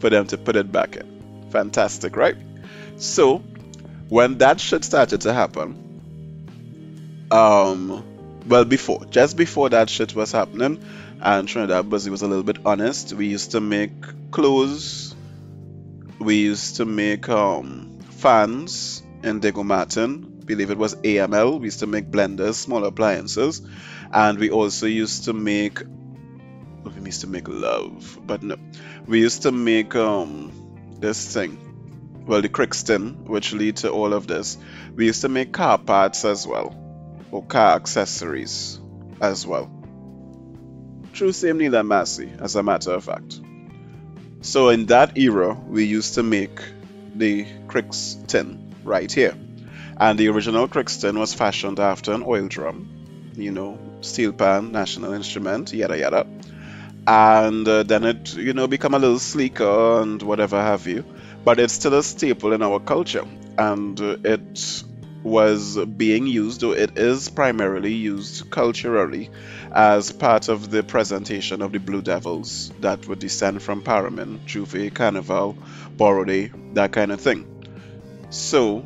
for 0.00 0.10
them 0.10 0.26
to 0.26 0.36
put 0.36 0.56
it 0.56 0.72
back 0.72 0.96
in. 0.96 1.46
Fantastic, 1.50 2.16
right? 2.16 2.36
So, 2.96 3.38
when 4.08 4.38
that 4.38 4.58
shit 4.58 4.82
started 4.82 5.20
to 5.20 5.32
happen, 5.32 5.76
um, 7.30 8.02
well, 8.48 8.64
before, 8.64 9.04
just 9.04 9.36
before 9.36 9.68
that 9.68 9.88
shit 9.88 10.12
was 10.16 10.32
happening, 10.32 10.82
and 11.22 11.46
Trinidad 11.46 11.90
Buzzy 11.90 12.10
was 12.10 12.22
a 12.22 12.28
little 12.28 12.42
bit 12.42 12.58
honest. 12.64 13.12
We 13.12 13.26
used 13.26 13.52
to 13.52 13.60
make 13.60 14.30
clothes. 14.30 15.14
We 16.18 16.36
used 16.36 16.76
to 16.76 16.84
make 16.84 17.28
um, 17.28 18.00
fans 18.10 19.02
in 19.22 19.40
Diego 19.40 19.62
Martin. 19.62 20.42
Believe 20.44 20.70
it 20.70 20.78
was 20.78 20.94
AML. 20.96 21.60
We 21.60 21.66
used 21.66 21.80
to 21.80 21.86
make 21.86 22.10
blenders, 22.10 22.54
small 22.54 22.84
appliances, 22.84 23.62
and 24.12 24.38
we 24.38 24.50
also 24.50 24.86
used 24.86 25.24
to 25.24 25.32
make. 25.32 25.80
We 26.84 27.04
used 27.04 27.20
to 27.22 27.26
make 27.26 27.48
love, 27.48 28.18
but 28.26 28.42
no, 28.42 28.56
we 29.06 29.20
used 29.20 29.42
to 29.42 29.52
make 29.52 29.94
um 29.94 30.52
this 30.98 31.32
thing. 31.32 31.58
Well, 32.26 32.42
the 32.42 32.48
Crix 32.48 32.84
tin, 32.84 33.24
which 33.26 33.52
lead 33.52 33.78
to 33.78 33.90
all 33.90 34.12
of 34.12 34.26
this. 34.26 34.56
We 34.94 35.06
used 35.06 35.22
to 35.22 35.28
make 35.28 35.52
car 35.52 35.78
parts 35.78 36.24
as 36.24 36.46
well, 36.46 36.74
or 37.30 37.44
car 37.44 37.76
accessories 37.76 38.80
as 39.20 39.46
well. 39.46 39.79
True 41.20 41.32
same 41.32 41.58
Neal 41.58 41.74
and 41.74 41.86
Massy, 41.86 42.32
as 42.38 42.56
a 42.56 42.62
matter 42.62 42.92
of 42.92 43.04
fact. 43.04 43.42
So 44.40 44.70
in 44.70 44.86
that 44.86 45.18
era, 45.18 45.52
we 45.52 45.84
used 45.84 46.14
to 46.14 46.22
make 46.22 46.62
the 47.14 47.44
Crix 47.68 48.26
tin 48.26 48.72
right 48.84 49.12
here. 49.12 49.36
And 49.98 50.18
the 50.18 50.28
original 50.28 50.66
Crix 50.66 50.98
tin 50.98 51.18
was 51.18 51.34
fashioned 51.34 51.78
after 51.78 52.14
an 52.14 52.24
oil 52.26 52.48
drum, 52.48 52.88
you 53.34 53.50
know, 53.50 53.78
steel 54.00 54.32
pan, 54.32 54.72
national 54.72 55.12
instrument, 55.12 55.74
yada 55.74 55.98
yada. 55.98 56.26
And 57.06 57.68
uh, 57.68 57.82
then 57.82 58.04
it, 58.04 58.34
you 58.36 58.54
know, 58.54 58.66
become 58.66 58.94
a 58.94 58.98
little 58.98 59.18
sleeker 59.18 60.00
and 60.00 60.22
whatever 60.22 60.58
have 60.58 60.86
you. 60.86 61.04
But 61.44 61.60
it's 61.60 61.74
still 61.74 61.92
a 61.96 62.02
staple 62.02 62.54
in 62.54 62.62
our 62.62 62.80
culture. 62.80 63.26
And 63.58 64.00
uh, 64.00 64.16
it 64.24 64.84
was 65.22 65.76
being 65.76 66.26
used, 66.26 66.62
or 66.62 66.76
it 66.76 66.96
is 66.96 67.28
primarily 67.28 67.92
used 67.92 68.50
culturally 68.50 69.30
as 69.72 70.12
part 70.12 70.48
of 70.48 70.70
the 70.70 70.82
presentation 70.82 71.62
of 71.62 71.72
the 71.72 71.78
Blue 71.78 72.02
Devils 72.02 72.72
that 72.80 73.06
would 73.06 73.18
descend 73.18 73.62
from 73.62 73.82
Paramin, 73.82 74.38
J'ouvert, 74.46 74.94
Carnival, 74.94 75.56
Borrowed, 75.96 76.74
that 76.74 76.92
kind 76.92 77.12
of 77.12 77.20
thing. 77.20 77.46
So 78.30 78.84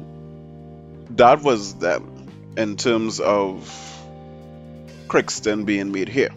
that 1.10 1.42
was 1.42 1.74
them 1.74 2.54
in 2.56 2.76
terms 2.76 3.20
of 3.20 3.68
Crix 5.06 5.42
tin 5.42 5.64
being 5.64 5.92
made 5.92 6.08
here. 6.08 6.30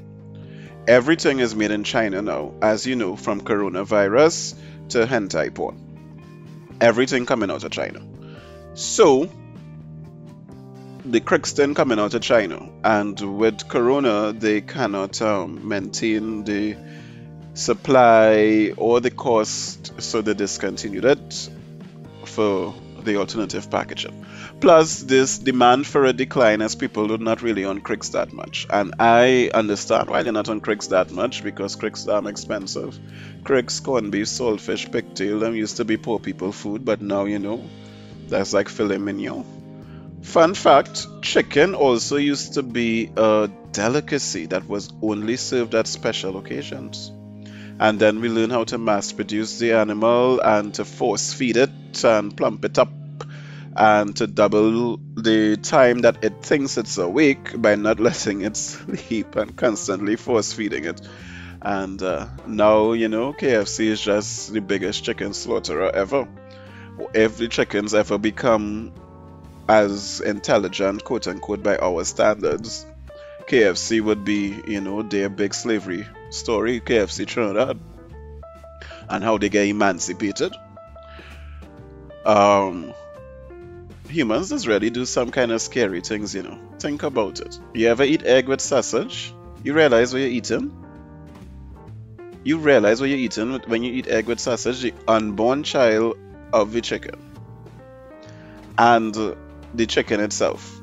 Everything 0.88 1.40
is 1.40 1.56
made 1.56 1.72
in 1.72 1.84
China 1.84 2.22
now, 2.22 2.54
as 2.62 2.86
you 2.86 2.96
know, 2.96 3.16
from 3.16 3.42
coronavirus 3.42 4.56
to 4.90 5.06
hentai 5.06 5.54
porn. 5.54 6.78
Everything 6.80 7.26
coming 7.26 7.50
out 7.50 7.64
of 7.64 7.72
China. 7.72 8.02
So 8.74 9.30
the 11.12 11.22
Crix 11.22 11.56
tin 11.56 11.74
coming 11.74 12.00
out 12.00 12.14
of 12.14 12.22
China, 12.22 12.70
and 12.84 13.20
with 13.40 13.68
Corona, 13.68 14.34
they 14.34 14.62
cannot 14.62 15.22
um, 15.22 15.68
maintain 15.68 16.44
the 16.44 16.76
supply 17.54 18.74
or 18.76 19.00
the 19.00 19.10
cost, 19.10 20.02
so 20.02 20.22
they 20.22 20.34
discontinued 20.34 21.06
it 21.06 21.50
for 22.26 22.76
the 23.04 23.18
alternative 23.18 23.72
packaging. 23.72 24.26
Plus, 24.60 25.02
this 25.04 25.38
demand 25.38 25.88
for 25.88 26.06
a 26.06 26.14
decline 26.14 26.62
as 26.62 26.76
people 26.76 27.14
are 27.14 27.18
not 27.18 27.42
really 27.42 27.64
on 27.64 27.80
Crix 27.80 28.12
that 28.12 28.34
much. 28.34 28.68
And 28.70 28.96
I 29.00 29.50
understand 29.54 30.10
why 30.10 30.24
they're 30.24 30.34
not 30.34 30.50
on 30.50 30.62
Crix 30.62 30.90
that 30.90 31.12
much 31.12 31.44
because 31.44 31.76
Crix 31.78 32.08
are 32.12 32.28
expensive. 32.28 33.00
Crix, 33.44 33.82
corned 33.82 34.12
beef, 34.12 34.28
saltfish, 34.28 34.92
pigtail, 34.92 35.40
them 35.40 35.56
used 35.56 35.78
to 35.78 35.86
be 35.86 35.96
poor 35.96 36.20
people 36.20 36.52
food, 36.52 36.84
but 36.84 37.02
now 37.02 37.26
you 37.26 37.40
know 37.40 37.64
that's 38.28 38.52
like 38.52 38.68
filet 38.68 38.98
mignon. 38.98 39.57
Fun 40.24 40.56
fact 40.56 41.08
chicken 41.22 41.76
also 41.76 42.18
used 42.18 42.56
to 42.56 42.64
be 42.64 43.12
a 43.16 43.50
delicacy 43.72 44.48
that 44.48 44.68
was 44.68 44.92
only 45.02 45.38
served 45.38 45.76
at 45.76 45.88
special 45.88 46.38
occasions. 46.38 47.12
And 47.80 48.00
then 48.00 48.22
we 48.22 48.30
learn 48.30 48.50
how 48.50 48.64
to 48.66 48.78
mass 48.78 49.12
produce 49.12 49.60
the 49.60 49.74
animal 49.74 50.40
and 50.40 50.74
to 50.76 50.86
force 50.86 51.34
feed 51.34 51.58
it 51.58 52.04
and 52.04 52.36
plump 52.36 52.66
it 52.66 52.80
up 52.80 52.90
and 53.76 54.16
to 54.16 54.26
double 54.26 54.98
the 55.16 55.56
time 55.58 56.00
that 56.00 56.24
it 56.24 56.42
thinks 56.42 56.78
it's 56.78 56.98
awake 56.98 57.62
by 57.62 57.76
not 57.76 58.00
letting 58.08 58.42
it 58.42 58.58
sleep 58.58 59.36
and 59.36 59.56
constantly 59.56 60.16
force 60.16 60.52
feeding 60.52 60.86
it. 60.86 61.00
And 61.62 62.02
uh, 62.02 62.28
now, 62.48 62.94
you 62.94 63.08
know, 63.08 63.34
KFC 63.34 63.86
is 63.88 64.02
just 64.02 64.52
the 64.52 64.62
biggest 64.62 65.04
chicken 65.04 65.34
slaughterer 65.34 65.92
ever. 65.94 66.28
The 67.14 67.48
chickens 67.48 67.94
ever 67.94 68.18
become 68.18 68.94
as 69.68 70.22
intelligent, 70.22 71.04
quote 71.04 71.28
unquote, 71.28 71.64
by 71.64 71.78
our 71.78 72.04
standards, 72.04 72.86
KFC 73.48 74.02
would 74.02 74.26
be, 74.26 74.60
you 74.68 74.82
know, 74.82 75.02
their 75.02 75.30
big 75.30 75.54
slavery 75.54 76.06
story, 76.30 76.82
KFC 76.82 77.26
Trinidad, 77.26 77.80
and 79.10 79.24
how 79.24 79.38
they 79.38 79.50
get 79.50 79.68
emancipated. 79.68 80.54
Um, 82.26 82.94
humans 84.10 84.50
just 84.50 84.68
really 84.68 84.90
do 84.90 85.06
some 85.06 85.32
kind 85.32 85.52
of 85.52 85.62
scary 85.62 86.02
things, 86.02 86.36
you 86.36 86.44
know. 86.44 86.60
Think 86.80 87.04
about 87.04 87.40
it. 87.40 87.58
You 87.74 87.88
ever 87.88 88.04
eat 88.04 88.24
egg 88.24 88.48
with 88.48 88.62
sausage? 88.62 89.34
You 89.64 89.74
realize 89.74 90.14
what 90.14 90.20
you're 90.20 90.30
eating? 90.30 90.84
You 92.44 92.58
realize 92.60 93.00
what 93.00 93.10
you're 93.10 93.18
eating 93.18 93.60
when 93.68 93.84
you 93.84 93.94
eat 93.94 94.08
egg 94.08 94.28
with 94.28 94.40
sausage, 94.40 94.82
the 94.82 94.94
unborn 95.08 95.64
child 95.64 96.18
of 96.54 96.72
the 96.72 96.82
chicken. 96.82 97.16
And 98.78 99.16
the 99.74 99.86
chicken 99.86 100.20
itself. 100.20 100.82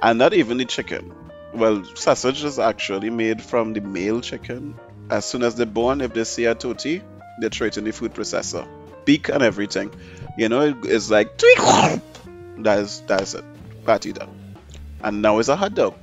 And 0.00 0.18
not 0.18 0.34
even 0.34 0.58
the 0.58 0.64
chicken. 0.64 1.12
Well, 1.54 1.84
sausage 1.94 2.44
is 2.44 2.58
actually 2.58 3.10
made 3.10 3.42
from 3.42 3.72
the 3.72 3.80
male 3.80 4.20
chicken. 4.20 4.78
As 5.10 5.24
soon 5.24 5.42
as 5.42 5.54
they're 5.54 5.66
born, 5.66 6.00
if 6.00 6.12
they 6.12 6.24
see 6.24 6.44
a 6.44 6.54
toti, 6.54 7.02
they 7.40 7.48
throw 7.48 7.68
it 7.68 7.78
in 7.78 7.84
the 7.84 7.92
food 7.92 8.14
processor. 8.14 8.66
Beak 9.04 9.28
and 9.28 9.42
everything. 9.42 9.90
You 10.36 10.48
know, 10.48 10.78
it's 10.82 11.10
like 11.10 11.40
that's 12.58 13.00
that's 13.00 13.34
it. 13.34 13.44
Party 13.84 14.12
done. 14.12 14.56
And 15.02 15.22
now 15.22 15.38
it's 15.38 15.48
a 15.48 15.56
hot 15.56 15.74
dog. 15.74 15.94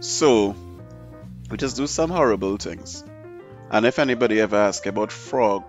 So 0.00 0.54
we 1.50 1.56
just 1.56 1.76
do 1.76 1.86
some 1.86 2.10
horrible 2.10 2.56
things. 2.56 3.04
And 3.70 3.86
if 3.86 3.98
anybody 3.98 4.40
ever 4.40 4.56
asks 4.56 4.86
about 4.86 5.10
frog, 5.10 5.64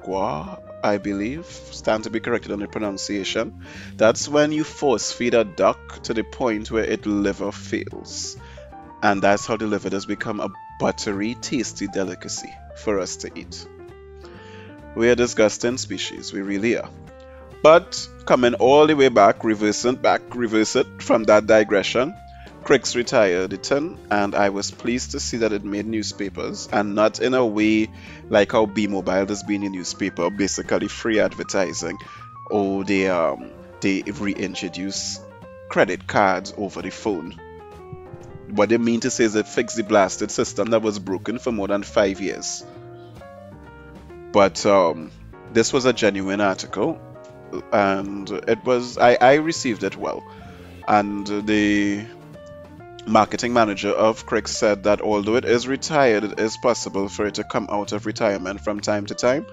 I 0.84 0.98
believe, 0.98 1.46
stand 1.46 2.04
to 2.04 2.10
be 2.10 2.20
corrected 2.20 2.52
on 2.52 2.60
the 2.60 2.68
pronunciation, 2.68 3.62
that's 3.96 4.28
when 4.28 4.52
you 4.52 4.66
force 4.66 5.12
feed 5.12 5.34
a 5.34 5.46
duck 5.46 6.04
to 6.04 6.14
the 6.14 6.24
point 6.24 6.70
where 6.70 6.84
it 6.84 7.06
liver 7.06 7.52
fails. 7.52 8.36
And 9.02 9.22
that's 9.22 9.46
how 9.46 9.58
the 9.58 9.66
liver 9.66 9.90
has 9.90 10.06
become 10.06 10.40
a 10.40 10.52
buttery, 10.80 11.36
tasty 11.36 11.88
delicacy 11.88 12.54
for 12.76 13.00
us 13.00 13.16
to 13.18 13.32
eat. 13.34 13.66
We 14.96 15.10
are 15.10 15.16
disgusting 15.16 15.78
species, 15.78 16.34
we 16.34 16.42
really 16.42 16.78
are. 16.78 16.90
But 17.64 18.08
coming 18.26 18.56
all 18.56 18.86
the 18.86 18.96
way 18.96 19.08
back, 19.08 19.44
reversing 19.46 19.96
back, 19.96 20.22
reverse 20.36 20.76
it 20.76 21.02
from 21.02 21.24
that 21.24 21.48
digression. 21.48 22.14
Crix 22.64 22.96
retired 22.96 23.52
it 23.52 23.72
and 23.72 24.36
I 24.36 24.50
was 24.50 24.72
pleased 24.72 25.12
to 25.12 25.20
see 25.20 25.38
that 25.38 25.52
it 25.52 25.66
made 25.66 25.86
newspapers 25.86 26.70
and 26.72 26.96
not 26.96 27.20
in 27.20 27.34
a 27.34 27.46
way 27.46 27.90
like 28.30 28.54
how 28.54 28.66
B 28.66 28.88
Mobile 28.88 29.28
has 29.28 29.44
been 29.44 29.64
a 29.64 29.70
newspaper, 29.70 30.30
basically 30.30 30.88
free 30.88 31.20
advertising. 31.20 31.98
Or 32.50 32.86
they 32.86 33.10
um 33.10 33.52
they 33.82 34.04
reintroduce 34.04 35.20
credit 35.70 36.08
cards 36.08 36.54
over 36.58 36.82
the 36.82 36.90
phone. 36.90 37.38
What 38.50 38.70
they 38.70 38.78
mean 38.78 39.02
to 39.02 39.10
say 39.10 39.26
is 39.26 39.36
it 39.36 39.48
fixed 39.48 39.76
the 39.76 39.84
blasted 39.84 40.32
system 40.32 40.70
that 40.70 40.82
was 40.82 41.00
broken 41.00 41.40
for 41.40 41.52
more 41.52 41.68
than 41.68 41.84
five 41.84 42.22
years. 42.22 42.64
But 44.32 44.66
um, 44.66 45.12
this 45.52 45.74
was 45.74 45.86
a 45.86 45.94
genuine 45.94 46.40
article, 46.40 47.00
and 47.72 48.30
it 48.30 48.64
was 48.64 48.98
I, 48.98 49.18
I 49.20 49.34
received 49.36 49.84
it 49.84 49.98
well, 49.98 50.24
and 50.88 51.28
the 51.28 52.06
marketing 53.06 53.54
manager 53.54 53.90
of 53.90 54.26
Crick 54.26 54.48
said 54.48 54.84
that 54.84 55.02
although 55.02 55.36
it 55.36 55.46
is 55.46 55.68
retired, 55.68 56.24
it 56.24 56.40
is 56.40 56.58
possible 56.58 57.10
for 57.10 57.26
it 57.26 57.36
to 57.36 57.44
come 57.44 57.68
out 57.70 57.92
of 57.92 58.06
retirement 58.06 58.62
from 58.62 58.80
time 58.80 59.06
to 59.08 59.16
time, 59.16 59.46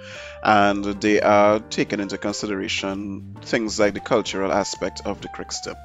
and 0.43 0.85
they 0.85 1.21
are 1.21 1.61
taking 1.61 2.01
into 2.01 2.19
consideration 2.19 3.37
things 3.43 3.79
like 3.79 3.95
the 3.95 4.01
cultural 4.01 4.53
aspect 4.53 5.03
of 5.05 5.21
the 5.21 5.29
Crick 5.29 5.53
step. 5.53 5.77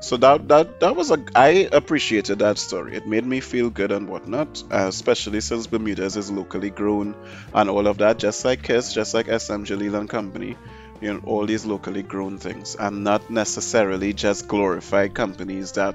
So 0.00 0.16
that 0.16 0.48
that 0.48 0.80
that 0.80 0.96
was 0.96 1.10
a 1.10 1.22
I 1.34 1.68
appreciated 1.70 2.38
that 2.38 2.56
story. 2.56 2.96
It 2.96 3.06
made 3.06 3.26
me 3.26 3.40
feel 3.40 3.68
good 3.68 3.92
and 3.92 4.08
whatnot, 4.08 4.62
especially 4.70 5.42
since 5.42 5.66
Bermudez 5.66 6.16
is 6.16 6.30
locally 6.30 6.70
grown 6.70 7.14
and 7.52 7.68
all 7.68 7.86
of 7.86 7.98
that, 7.98 8.18
just 8.18 8.44
like 8.44 8.62
Kiss, 8.62 8.94
just 8.94 9.12
like 9.12 9.26
SM 9.26 9.64
Jaleel 9.64 9.98
and 9.98 10.08
Company. 10.08 10.56
You 11.02 11.14
know, 11.14 11.20
all 11.24 11.46
these 11.46 11.64
locally 11.64 12.02
grown 12.02 12.36
things, 12.38 12.76
and 12.78 13.04
not 13.04 13.30
necessarily 13.30 14.12
just 14.12 14.46
glorified 14.46 15.14
companies 15.14 15.72
that 15.72 15.94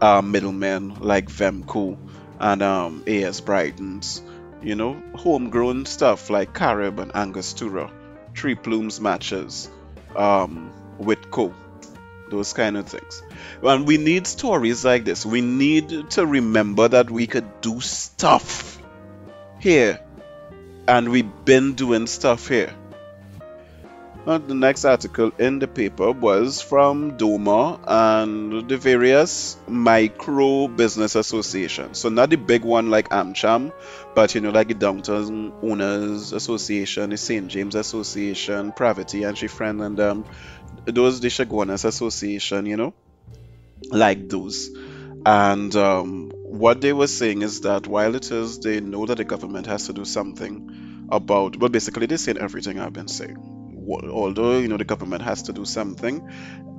are 0.00 0.22
middlemen 0.22 0.94
like 1.00 1.28
Vemco 1.28 1.98
and 2.38 2.62
um, 2.62 3.04
AS 3.06 3.40
Brydens. 3.40 4.20
You 4.62 4.74
know, 4.74 5.00
homegrown 5.14 5.86
stuff 5.86 6.30
like 6.30 6.52
Carib 6.52 6.98
and 6.98 7.14
Angostura, 7.14 7.92
Tree 8.34 8.56
Plumes 8.56 9.00
matches, 9.00 9.70
um, 10.16 10.72
Witco 11.00 11.54
those 12.30 12.52
kind 12.52 12.76
of 12.76 12.86
things. 12.86 13.22
And 13.62 13.86
we 13.86 13.96
need 13.98 14.26
stories 14.26 14.84
like 14.84 15.04
this. 15.04 15.24
We 15.24 15.40
need 15.40 16.10
to 16.10 16.26
remember 16.26 16.88
that 16.88 17.10
we 17.10 17.26
could 17.26 17.60
do 17.60 17.80
stuff 17.80 18.80
here. 19.60 20.00
And 20.86 21.10
we've 21.10 21.44
been 21.44 21.74
doing 21.74 22.06
stuff 22.06 22.48
here. 22.48 22.74
The 24.28 24.54
next 24.54 24.84
article 24.84 25.32
in 25.38 25.58
the 25.58 25.66
paper 25.66 26.12
was 26.12 26.60
from 26.60 27.16
DOMA 27.16 27.80
and 27.82 28.68
the 28.68 28.76
various 28.76 29.56
micro 29.66 30.68
business 30.68 31.14
associations. 31.14 31.98
So 32.00 32.10
not 32.10 32.28
the 32.28 32.36
big 32.36 32.62
one 32.62 32.90
like 32.90 33.08
AmCham, 33.08 33.72
but 34.14 34.34
you 34.34 34.42
know 34.42 34.50
like 34.50 34.68
the 34.68 34.74
Downtown 34.74 35.54
Owners 35.62 36.34
Association, 36.34 37.08
the 37.08 37.16
St. 37.16 37.48
James 37.48 37.74
Association, 37.74 38.72
Pravity 38.72 39.26
and 39.26 39.38
she 39.38 39.46
friend 39.46 39.80
and 39.80 39.98
um, 39.98 40.26
those 40.84 41.20
the 41.20 41.28
Chaguanas 41.28 41.86
Association, 41.86 42.66
you 42.66 42.76
know, 42.76 42.92
like 43.90 44.28
those. 44.28 44.68
And 45.24 45.74
um, 45.74 46.32
what 46.44 46.82
they 46.82 46.92
were 46.92 47.06
saying 47.06 47.40
is 47.40 47.62
that 47.62 47.86
while 47.86 48.14
it 48.14 48.30
is 48.30 48.58
they 48.58 48.80
know 48.80 49.06
that 49.06 49.16
the 49.16 49.24
government 49.24 49.68
has 49.68 49.86
to 49.86 49.94
do 49.94 50.04
something 50.04 51.08
about, 51.10 51.56
well, 51.56 51.70
basically 51.70 52.04
they're 52.04 52.18
saying 52.18 52.36
everything 52.36 52.78
I've 52.78 52.92
been 52.92 53.08
saying. 53.08 53.57
Although 53.88 54.58
you 54.58 54.68
know 54.68 54.76
the 54.76 54.84
government 54.84 55.22
has 55.22 55.42
to 55.44 55.52
do 55.52 55.64
something, 55.64 56.28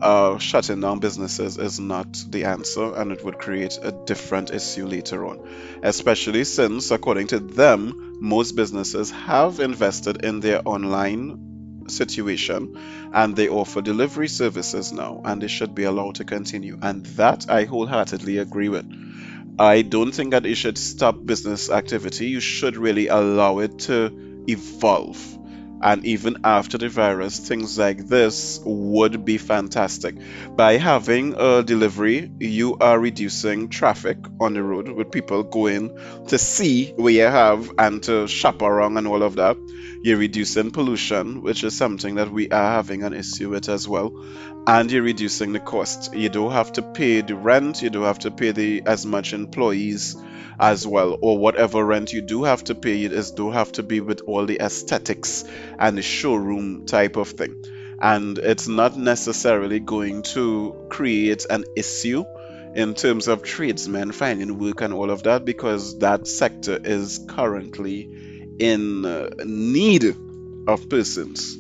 uh, 0.02 0.38
shutting 0.38 0.82
down 0.82 1.00
businesses 1.00 1.58
is 1.58 1.80
not 1.80 2.24
the 2.30 2.46
answer, 2.46 2.94
and 2.96 3.12
it 3.12 3.24
would 3.26 3.38
create 3.40 3.78
a 3.82 3.92
different 3.92 4.52
issue 4.52 4.86
later 4.86 5.26
on. 5.26 5.40
Especially 5.84 6.44
since, 6.44 6.92
according 6.92 7.28
to 7.28 7.40
them, 7.40 8.18
most 8.22 8.56
businesses 8.56 9.12
have 9.12 9.60
invested 9.60 10.24
in 10.24 10.40
their 10.40 10.62
online 10.68 11.86
situation 11.88 12.78
and 13.14 13.36
they 13.36 13.50
offer 13.50 13.82
delivery 13.82 14.28
services 14.28 14.92
now 14.92 15.22
and 15.26 15.42
they 15.42 15.48
should 15.48 15.74
be 15.74 15.86
allowed 15.86 16.14
to 16.14 16.24
continue 16.24 16.78
and 16.84 17.04
that 17.18 17.50
i 17.50 17.64
wholeheartedly 17.64 18.38
agree 18.38 18.70
with 18.70 18.86
i 19.58 19.82
don't 19.82 20.12
think 20.12 20.32
that 20.32 20.46
it 20.46 20.54
should 20.54 20.78
stop 20.78 21.26
business 21.26 21.70
activity 21.72 22.28
you 22.28 22.40
should 22.40 22.78
really 22.78 23.08
allow 23.08 23.58
it 23.58 23.80
to 23.80 24.44
evolve 24.48 25.39
and 25.82 26.06
even 26.06 26.38
after 26.44 26.78
the 26.78 26.90
virus 26.90 27.40
things 27.40 27.78
like 27.78 28.08
this 28.08 28.60
would 28.66 29.26
be 29.26 29.38
fantastic. 29.38 30.16
By 30.56 30.78
having 30.78 31.36
a 31.38 31.64
delivery 31.64 32.32
you 32.40 32.78
are 32.78 33.00
reducing 33.00 33.70
traffic 33.70 34.18
on 34.40 34.54
the 34.54 34.64
road 34.64 34.90
with 34.90 35.12
people 35.12 35.44
going 35.44 35.98
to 36.28 36.38
see 36.38 36.92
where 36.94 37.14
you 37.14 37.24
have 37.24 37.72
and 37.78 38.02
to 38.04 38.28
shop 38.28 38.62
around 38.62 38.98
and 38.98 39.08
all 39.08 39.24
of 39.24 39.36
that 39.36 39.58
you're 40.02 40.18
reducing 40.18 40.72
pollution, 40.72 41.42
which 41.42 41.64
is 41.64 41.76
something 41.76 42.16
that 42.16 42.32
we 42.32 42.50
are 42.50 42.72
having 42.72 43.04
an 43.04 43.14
issue 43.14 43.50
with 43.50 43.68
as 43.68 43.88
well, 43.88 44.14
and 44.66 44.92
you're 44.92 45.04
reducing 45.04 45.52
the 45.52 45.60
cost. 45.60 46.14
You 46.16 46.30
don't 46.30 46.52
have 46.52 46.72
to 46.74 46.82
pay 46.82 47.22
the 47.22 47.36
rent, 47.36 47.82
you 47.82 47.90
don't 47.90 48.06
have 48.06 48.20
to 48.20 48.32
pay 48.32 48.52
the 48.52 48.84
as 48.86 49.06
much 49.06 49.34
employees 49.34 50.16
as 50.60 50.86
well, 50.88 51.18
or 51.22 51.38
whatever 51.38 51.84
rent 51.84 52.14
you 52.14 52.22
do 52.22 52.44
have 52.44 52.64
to 52.66 52.76
pay, 52.76 53.04
it 53.04 53.12
is 53.12 53.32
do 53.32 53.52
have 53.52 53.72
to 53.74 53.84
be 53.84 54.00
with 54.00 54.22
all 54.22 54.46
the 54.46 54.60
aesthetics 54.62 55.44
and 55.78 55.98
the 55.98 56.02
showroom 56.02 56.86
type 56.86 57.16
of 57.16 57.30
thing. 57.30 57.64
And 58.02 58.38
it's 58.38 58.68
not 58.68 58.98
necessarily 58.98 59.80
going 59.80 60.24
to 60.34 60.88
create 60.90 61.46
an 61.50 61.66
issue 61.76 62.24
in 62.76 62.94
terms 62.94 63.28
of 63.28 63.44
tradesmen 63.44 64.12
finding 64.12 64.58
work 64.60 64.82
and 64.82 64.94
all 64.94 65.10
of 65.10 65.24
that 65.24 65.44
because 65.44 66.00
that 66.00 66.28
sector 66.28 66.80
is 66.82 67.20
currently 67.28 68.29
in 68.60 69.06
uh, 69.06 69.30
need 69.46 70.16
of 70.68 70.90
persons. 70.90 71.58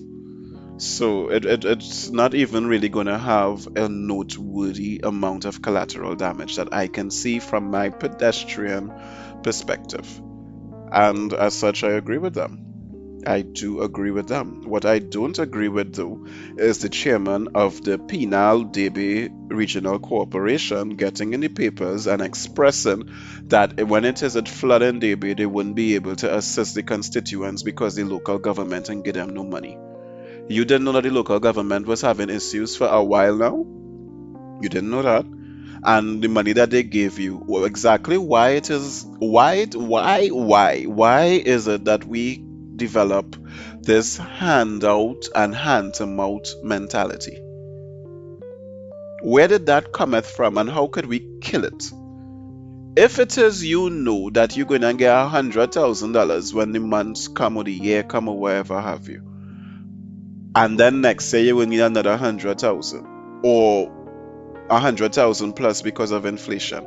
So 0.78 1.30
it, 1.30 1.46
it, 1.46 1.66
it's 1.66 2.10
not 2.10 2.34
even 2.34 2.68
really 2.68 2.90
going 2.90 3.08
to 3.08 3.18
have 3.18 3.68
a 3.76 3.90
noteworthy 3.90 5.02
amount 5.04 5.46
of 5.46 5.62
collateral 5.62 6.16
damage 6.16 6.56
that 6.56 6.74
I 6.74 6.88
can 6.88 7.12
see 7.12 7.40
from 7.40 7.70
my 7.70 7.90
pedestrian 7.90 8.94
perspective. 9.44 10.08
And 10.92 11.34
as 11.34 11.54
such, 11.54 11.84
I 11.84 11.92
agree 11.92 12.18
with 12.18 12.34
them. 12.34 12.69
I 13.26 13.42
do 13.42 13.82
agree 13.82 14.12
with 14.12 14.28
them. 14.28 14.64
What 14.66 14.86
I 14.86 15.00
don't 15.00 15.38
agree 15.40 15.68
with, 15.68 15.94
though, 15.94 16.26
is 16.58 16.80
the 16.80 16.90
chairman 16.90 17.50
of 17.56 17.84
the 17.84 17.98
Penal 17.98 18.66
Debe 18.66 19.30
Regional 19.50 20.00
Corporation 20.00 20.96
getting 20.96 21.34
in 21.34 21.42
the 21.42 21.50
papers 21.50 22.08
and 22.08 22.22
expressing 22.22 23.10
that 23.46 23.82
when 23.88 24.06
it 24.06 24.24
is 24.24 24.36
at 24.36 24.48
flood 24.48 24.82
in 24.82 25.00
Debe, 25.00 25.36
they 25.38 25.46
wouldn't 25.46 25.76
be 25.76 25.96
able 25.96 26.16
to 26.18 26.36
assist 26.36 26.76
the 26.76 26.84
constituents 26.84 27.64
because 27.64 27.96
the 27.96 28.04
local 28.04 28.38
government 28.38 28.90
and 28.90 29.04
give 29.04 29.16
them 29.16 29.34
no 29.34 29.44
money. 29.44 29.78
You 30.48 30.66
didn't 30.66 30.86
know 30.86 30.94
that 30.94 31.04
the 31.04 31.12
local 31.12 31.40
government 31.40 31.88
was 31.88 32.02
having 32.02 32.30
issues 32.30 32.76
for 32.76 32.88
a 32.88 33.04
while 33.04 33.36
now? 33.36 33.66
You 34.62 34.70
didn't 34.70 34.90
know 34.90 35.02
that? 35.04 35.26
and 35.82 36.22
the 36.22 36.28
money 36.28 36.52
that 36.52 36.70
they 36.70 36.84
gave 36.84 37.20
you 37.20 37.42
well, 37.48 37.64
exactly 37.64 38.18
why 38.18 38.50
it 38.50 38.70
is 38.70 39.06
why 39.20 39.66
why 39.68 40.28
why 40.28 40.84
why 40.84 41.24
is 41.24 41.68
it 41.70 41.86
that 41.86 42.04
we 42.04 42.44
develop 42.80 43.36
this 43.82 44.18
handout 44.18 45.30
and 45.36 45.54
hand 45.54 45.94
to 45.96 46.08
mouth 46.08 46.52
mentality. 46.64 47.38
Where 49.22 49.48
did 49.48 49.68
that 49.68 49.92
cometh 49.92 50.30
from 50.30 50.58
and 50.58 50.70
how 50.70 50.88
could 50.88 51.06
we 51.06 51.20
kill 51.42 51.66
it? 51.66 51.92
If 52.96 53.20
it 53.20 53.38
is 53.38 53.64
you 53.64 53.90
know 53.90 54.30
that 54.32 54.58
you're 54.58 54.66
going 54.66 54.82
to 54.82 54.94
get 54.94 55.16
a 55.16 55.28
hundred 55.28 55.72
thousand 55.74 56.14
dollars 56.14 56.54
when 56.54 56.72
the 56.72 56.80
months 56.80 57.28
come 57.28 57.58
or 57.58 57.64
the 57.64 57.72
year 57.72 58.04
come 58.04 58.28
or 58.28 58.38
wherever 58.40 58.80
have 58.82 59.08
you, 59.08 59.22
and 60.56 60.80
then 60.80 61.02
next 61.02 61.32
year 61.32 61.44
you 61.44 61.56
will 61.56 61.68
need 61.68 61.82
another 61.82 62.18
hundred 62.18 62.60
thousand 62.60 63.06
or 63.44 63.92
a 64.70 64.80
hundred 64.80 65.14
thousand 65.14 65.54
plus 65.54 65.82
because 65.82 66.12
of 66.12 66.26
inflation, 66.26 66.86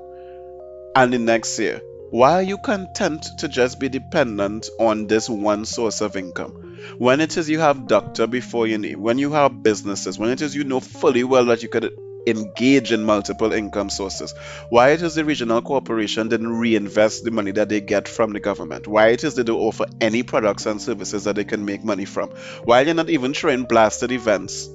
and 0.97 1.13
the 1.13 1.19
next 1.19 1.59
year 1.59 1.81
why 2.13 2.33
are 2.33 2.43
you 2.43 2.59
content 2.59 3.27
to 3.39 3.49
just 3.49 3.81
be 3.81 3.89
dependent 3.89 4.69
on 4.79 5.07
this 5.07 5.31
one 5.31 5.65
source 5.65 6.03
of 6.03 6.15
income? 6.15 6.77
When 6.99 7.23
it 7.23 7.39
is 7.39 7.49
you 7.49 7.59
have 7.61 7.87
doctor 7.89 8.27
before 8.27 8.67
you 8.67 8.77
name, 8.77 9.01
when 9.01 9.17
you 9.17 9.33
have 9.33 9.63
businesses, 9.63 10.19
when 10.19 10.29
it 10.29 10.43
is 10.43 10.55
you 10.55 10.65
know 10.65 10.81
fully 10.81 11.25
well 11.25 11.47
that 11.47 11.63
you 11.63 11.71
could 11.71 11.91
engage 12.27 12.93
in 12.93 13.03
multiple 13.03 13.55
income 13.55 13.89
sources. 13.89 14.35
Why 14.69 14.91
it 14.91 15.01
is 15.01 15.15
the 15.15 15.25
regional 15.25 15.63
corporation 15.63 16.29
didn't 16.29 16.53
reinvest 16.53 17.25
the 17.25 17.31
money 17.31 17.53
that 17.53 17.71
they 17.71 17.81
get 17.81 18.09
from 18.09 18.35
the 18.35 18.41
government? 18.41 18.87
Why 18.87 19.09
it 19.09 19.25
is 19.25 19.35
they 19.35 19.43
don't 19.43 19.59
offer 19.59 19.87
any 19.99 20.23
products 20.23 20.67
and 20.67 20.83
services 20.83 21.25
that 21.25 21.37
they 21.37 21.45
can 21.45 21.65
make 21.65 21.83
money 21.83 22.05
from? 22.05 22.29
Why 22.65 22.83
are 22.83 22.85
you're 22.85 22.95
not 22.95 23.09
even 23.09 23.33
throwing 23.33 23.65
blasted 23.65 24.13
events 24.13 24.69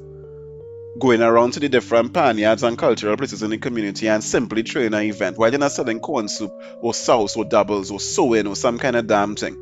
going 1.00 1.22
around 1.22 1.54
to 1.54 1.60
the 1.60 1.70
different 1.70 2.14
panyards 2.14 2.64
and 2.64 2.78
cultural 2.78 3.18
places 3.18 3.44
in 3.44 3.52
the 3.52 3.58
community 3.58 4.08
and 4.08 4.24
simply 4.24 4.64
throwing 4.64 4.94
an 4.94 5.04
event 5.04 5.38
while 5.38 5.50
you're 5.50 5.60
not 5.60 5.72
selling 5.72 6.00
corn 6.00 6.28
soup 6.28 6.52
or 6.82 6.94
sauce 6.94 7.36
or 7.36 7.46
doubles 7.46 7.92
or 7.92 8.00
sewing 8.00 8.48
or 8.48 8.56
some 8.56 8.78
kind 8.80 8.96
of 8.96 9.08
damn 9.08 9.36
thing. 9.36 9.56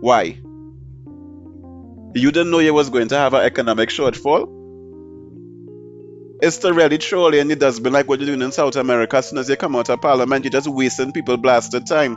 Why? 0.00 0.38
You 2.14 2.32
didn't 2.32 2.50
know 2.50 2.58
you 2.58 2.74
was 2.74 2.90
going 2.90 3.08
to 3.08 3.16
have 3.16 3.34
an 3.34 3.42
economic 3.42 3.90
shortfall? 3.90 4.56
It's 6.42 6.58
to 6.58 6.72
really 6.72 6.96
and 6.96 7.52
it 7.52 7.60
the 7.60 7.66
dustbin 7.66 7.92
like 7.92 8.08
what 8.08 8.18
you're 8.18 8.26
doing 8.26 8.42
in 8.42 8.50
South 8.50 8.76
America. 8.76 9.18
As 9.18 9.28
soon 9.28 9.38
as 9.38 9.48
you 9.50 9.56
come 9.56 9.76
out 9.76 9.90
of 9.90 10.00
parliament, 10.00 10.44
you're 10.44 10.50
just 10.50 10.68
wasting 10.68 11.12
people 11.12 11.36
blasted 11.36 11.86
time. 11.86 12.16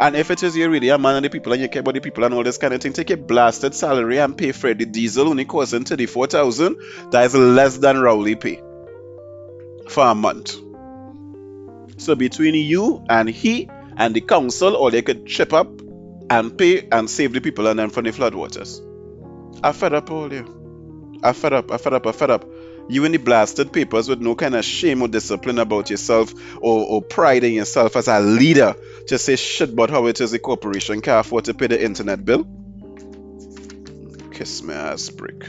And 0.00 0.14
if 0.14 0.30
it 0.30 0.42
is 0.44 0.56
you 0.56 0.70
really 0.70 0.90
a 0.90 0.98
man 0.98 1.16
of 1.16 1.22
the 1.24 1.30
people 1.30 1.52
and 1.52 1.60
you 1.60 1.68
care 1.68 1.80
about 1.80 1.94
the 1.94 2.00
people 2.00 2.22
and 2.22 2.32
all 2.32 2.44
this 2.44 2.58
kind 2.58 2.72
of 2.72 2.80
thing, 2.80 2.92
take 2.92 3.10
a 3.10 3.16
blasted 3.16 3.74
salary 3.74 4.18
and 4.18 4.36
pay. 4.36 4.52
The 4.52 4.86
diesel 4.86 5.28
only 5.28 5.44
costing 5.44 5.84
34,000. 5.84 6.76
That 7.10 7.26
is 7.26 7.34
less 7.34 7.78
than 7.78 8.00
Rowley 8.00 8.36
pay 8.36 8.62
for 9.88 10.06
a 10.06 10.14
month. 10.14 10.56
So 12.00 12.14
between 12.14 12.54
you 12.54 13.04
and 13.08 13.28
he 13.28 13.68
and 13.96 14.14
the 14.14 14.20
council, 14.20 14.76
or 14.76 14.92
they 14.92 15.02
could 15.02 15.26
chip 15.26 15.52
up 15.52 15.68
and 16.30 16.56
pay 16.56 16.86
and 16.92 17.10
save 17.10 17.32
the 17.32 17.40
people 17.40 17.66
and 17.66 17.78
then 17.78 17.90
from 17.90 18.04
the 18.04 18.10
floodwaters. 18.10 18.80
I 19.64 19.72
fed 19.72 19.94
up 19.94 20.10
all 20.12 20.32
you. 20.32 21.18
I 21.24 21.32
fed 21.32 21.52
up, 21.52 21.72
I 21.72 21.78
fed 21.78 21.94
up, 21.94 22.06
I 22.06 22.12
fed 22.12 22.30
up. 22.30 22.44
You 22.88 23.04
in 23.04 23.12
the 23.12 23.18
blasted 23.18 23.72
papers 23.72 24.08
with 24.08 24.20
no 24.20 24.34
kind 24.34 24.54
of 24.54 24.64
shame 24.64 25.02
or 25.02 25.08
discipline 25.08 25.58
about 25.58 25.90
yourself 25.90 26.32
or, 26.56 26.86
or 26.86 27.02
pride 27.02 27.44
in 27.44 27.52
yourself 27.52 27.96
as 27.96 28.08
a 28.08 28.20
leader 28.20 28.74
to 29.08 29.18
say 29.18 29.36
shit 29.36 29.70
about 29.70 29.90
how 29.90 30.06
it 30.06 30.20
is 30.20 30.32
a 30.32 30.38
corporation 30.38 31.02
can't 31.02 31.26
afford 31.26 31.44
to 31.44 31.54
pay 31.54 31.66
the 31.66 31.82
internet 31.82 32.24
bill. 32.24 32.46
Kiss 34.32 34.62
my 34.62 34.74
ass 34.74 35.10
brick. 35.10 35.44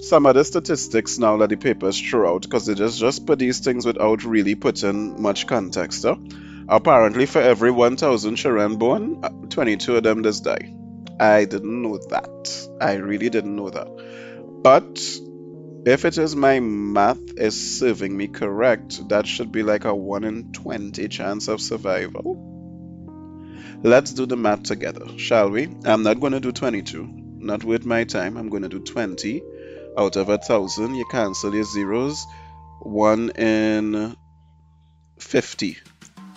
Some 0.00 0.26
of 0.26 0.34
the 0.34 0.44
statistics 0.44 1.18
now 1.18 1.38
that 1.38 1.48
the 1.48 1.56
papers 1.56 1.98
throw 1.98 2.34
out 2.34 2.42
because 2.42 2.66
they 2.66 2.74
just, 2.74 3.00
just 3.00 3.24
put 3.24 3.38
these 3.38 3.60
things 3.60 3.86
without 3.86 4.24
really 4.24 4.54
putting 4.54 5.22
much 5.22 5.46
context. 5.46 6.02
Huh? 6.02 6.16
Apparently, 6.68 7.24
for 7.24 7.40
every 7.40 7.70
1,000 7.70 8.36
children 8.36 8.76
born, 8.76 9.20
uh, 9.22 9.30
22 9.48 9.96
of 9.96 10.02
them 10.02 10.22
just 10.22 10.44
die. 10.44 10.74
I 11.18 11.46
didn't 11.46 11.82
know 11.82 11.96
that. 11.96 12.68
I 12.82 12.94
really 12.94 13.30
didn't 13.30 13.56
know 13.56 13.70
that. 13.70 13.88
But 14.64 14.98
if 15.84 16.06
it 16.06 16.16
is 16.16 16.34
my 16.34 16.58
math 16.58 17.20
is 17.36 17.78
serving 17.78 18.16
me 18.16 18.28
correct, 18.28 19.06
that 19.10 19.26
should 19.26 19.52
be 19.52 19.62
like 19.62 19.84
a 19.84 19.94
1 19.94 20.24
in 20.24 20.52
20 20.52 21.06
chance 21.08 21.48
of 21.48 21.60
survival. 21.60 22.40
Let's 23.82 24.14
do 24.14 24.24
the 24.24 24.38
math 24.38 24.62
together, 24.62 25.06
shall 25.18 25.50
we? 25.50 25.68
I'm 25.84 26.02
not 26.02 26.18
going 26.18 26.32
to 26.32 26.40
do 26.40 26.50
22. 26.50 27.06
Not 27.40 27.62
with 27.62 27.84
my 27.84 28.04
time. 28.04 28.38
I'm 28.38 28.48
going 28.48 28.62
to 28.62 28.70
do 28.70 28.80
20 28.80 29.42
out 29.98 30.16
of 30.16 30.30
a 30.30 30.38
thousand. 30.38 30.94
You 30.94 31.04
cancel 31.10 31.54
your 31.54 31.64
zeros. 31.64 32.24
1 32.80 33.30
in 33.32 34.16
50, 35.18 35.76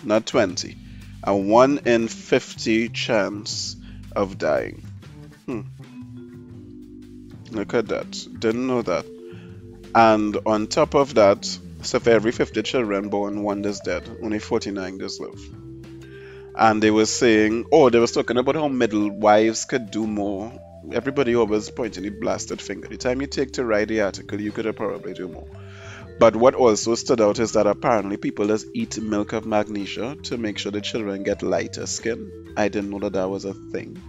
not 0.04 0.26
20. 0.26 0.76
A 1.24 1.34
1 1.34 1.78
in 1.86 2.08
50 2.08 2.90
chance 2.90 3.74
of 4.14 4.36
dying. 4.36 4.86
Hmm. 5.46 5.62
Look 7.50 7.74
at 7.74 7.88
that. 7.88 8.10
Didn't 8.38 8.66
know 8.66 8.82
that. 8.82 9.06
And 9.94 10.36
on 10.44 10.66
top 10.66 10.94
of 10.94 11.14
that, 11.14 11.46
so 11.82 11.98
for 11.98 12.10
every 12.10 12.32
50 12.32 12.62
children 12.62 13.08
born, 13.08 13.42
one 13.42 13.64
is 13.64 13.80
dead. 13.80 14.08
Only 14.22 14.38
49 14.38 14.98
just 14.98 15.20
live. 15.20 15.40
And 16.54 16.82
they 16.82 16.90
were 16.90 17.06
saying, 17.06 17.66
oh, 17.72 17.88
they 17.88 17.98
was 17.98 18.12
talking 18.12 18.36
about 18.36 18.56
how 18.56 18.68
midwives 18.68 19.64
could 19.64 19.90
do 19.90 20.06
more. 20.06 20.52
Everybody 20.92 21.36
always 21.36 21.70
pointing 21.70 22.02
the 22.02 22.10
blasted 22.10 22.60
finger. 22.60 22.88
The 22.88 22.96
time 22.96 23.20
you 23.20 23.26
take 23.26 23.52
to 23.52 23.64
write 23.64 23.88
the 23.88 24.02
article, 24.02 24.40
you 24.40 24.52
could 24.52 24.64
have 24.64 24.76
probably 24.76 25.14
do 25.14 25.28
more. 25.28 25.46
But 26.18 26.34
what 26.34 26.54
also 26.54 26.96
stood 26.96 27.20
out 27.20 27.38
is 27.38 27.52
that 27.52 27.68
apparently 27.68 28.16
people 28.16 28.48
just 28.48 28.66
eat 28.74 29.00
milk 29.00 29.32
of 29.32 29.46
magnesia 29.46 30.16
to 30.24 30.36
make 30.36 30.58
sure 30.58 30.72
the 30.72 30.80
children 30.80 31.22
get 31.22 31.42
lighter 31.42 31.86
skin. 31.86 32.52
I 32.56 32.68
didn't 32.68 32.90
know 32.90 32.98
that 33.00 33.12
that 33.12 33.30
was 33.30 33.44
a 33.44 33.54
thing 33.54 34.02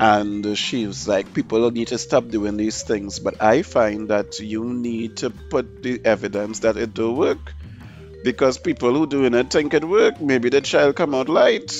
and 0.00 0.56
she 0.56 0.86
was 0.86 1.06
like 1.06 1.34
people 1.34 1.70
need 1.70 1.88
to 1.88 1.98
stop 1.98 2.26
doing 2.28 2.56
these 2.56 2.82
things 2.82 3.18
but 3.18 3.42
i 3.42 3.60
find 3.60 4.08
that 4.08 4.40
you 4.40 4.64
need 4.64 5.18
to 5.18 5.28
put 5.28 5.82
the 5.82 6.00
evidence 6.06 6.60
that 6.60 6.78
it 6.78 6.94
do 6.94 7.12
work. 7.12 7.52
Because 8.24 8.58
people 8.58 8.94
who 8.94 9.06
doing 9.06 9.32
it 9.34 9.50
think 9.50 9.72
it 9.72 9.82
work. 9.82 10.20
Maybe 10.20 10.50
the 10.50 10.60
child 10.60 10.96
come 10.96 11.14
out 11.14 11.28
light. 11.30 11.74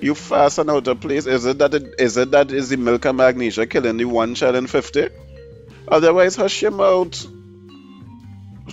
You 0.00 0.14
fasten 0.14 0.68
out 0.68 0.86
of 0.86 1.00
place. 1.00 1.26
Is 1.26 1.46
it 1.46 1.58
that 1.58 1.72
it, 1.72 1.94
is 1.98 2.18
it 2.18 2.30
that 2.32 2.52
is 2.52 2.68
the 2.68 2.76
milk 2.76 3.06
and 3.06 3.16
magnesia 3.16 3.66
killing 3.66 3.96
the 3.96 4.04
one 4.04 4.34
child 4.34 4.56
in 4.56 4.66
50 4.66 5.08
otherwise 5.88 6.36
hush 6.36 6.62
your 6.62 6.72
mouth. 6.72 7.26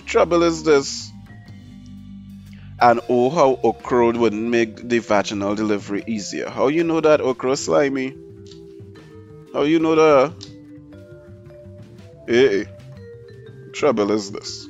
Trouble 0.06 0.42
is 0.42 0.62
this. 0.62 1.10
And 2.80 3.00
oh 3.08 3.30
how 3.30 3.58
okra 3.62 4.12
wouldn't 4.12 4.50
make 4.50 4.76
the 4.88 4.98
vaginal 4.98 5.54
delivery 5.54 6.04
easier. 6.06 6.50
How 6.50 6.68
you 6.68 6.84
know 6.84 7.00
that 7.00 7.20
okra 7.20 7.56
slimy 7.56 8.23
how 9.54 9.62
you 9.62 9.78
know 9.78 9.94
that? 9.94 10.34
Hey, 12.26 12.66
trouble 13.72 14.10
is 14.10 14.32
this. 14.32 14.68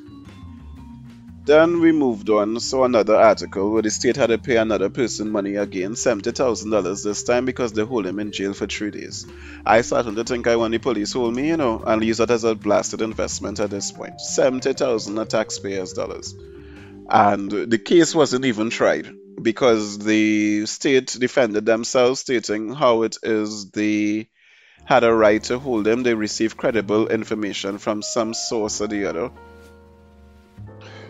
Then 1.46 1.80
we 1.80 1.92
moved 1.92 2.28
on, 2.28 2.60
saw 2.60 2.84
another 2.84 3.16
article 3.16 3.70
where 3.70 3.82
the 3.82 3.90
state 3.90 4.16
had 4.16 4.28
to 4.28 4.38
pay 4.38 4.56
another 4.56 4.90
person 4.90 5.30
money 5.30 5.56
again, 5.56 5.92
$70,000 5.92 7.02
this 7.02 7.22
time 7.22 7.46
because 7.46 7.72
they 7.72 7.82
hold 7.82 8.06
him 8.06 8.18
in 8.18 8.32
jail 8.32 8.52
for 8.52 8.66
three 8.66 8.90
days. 8.90 9.26
I 9.64 9.80
started 9.80 10.16
to 10.16 10.24
think 10.24 10.46
I 10.46 10.56
want 10.56 10.72
the 10.72 10.78
police 10.78 11.12
hold 11.14 11.34
me, 11.34 11.48
you 11.48 11.56
know, 11.56 11.82
and 11.86 12.04
use 12.04 12.18
that 12.18 12.30
as 12.30 12.44
a 12.44 12.54
blasted 12.54 13.00
investment 13.00 13.60
at 13.60 13.70
this 13.70 13.90
point. 13.90 14.20
70,000 14.20 15.18
of 15.18 15.28
taxpayers' 15.28 15.94
dollars. 15.94 16.34
And 17.08 17.50
the 17.50 17.78
case 17.78 18.14
wasn't 18.14 18.44
even 18.44 18.68
tried 18.70 19.10
because 19.40 19.98
the 19.98 20.66
state 20.66 21.16
defended 21.18 21.66
themselves, 21.66 22.20
stating 22.20 22.72
how 22.72 23.02
it 23.02 23.16
is 23.22 23.70
the 23.70 24.26
had 24.84 25.04
a 25.04 25.12
right 25.12 25.42
to 25.44 25.58
hold 25.58 25.84
them, 25.84 26.02
they 26.02 26.14
received 26.14 26.56
credible 26.56 27.08
information 27.08 27.78
from 27.78 28.02
some 28.02 28.34
source 28.34 28.80
or 28.80 28.86
the 28.86 29.06
other. 29.06 29.30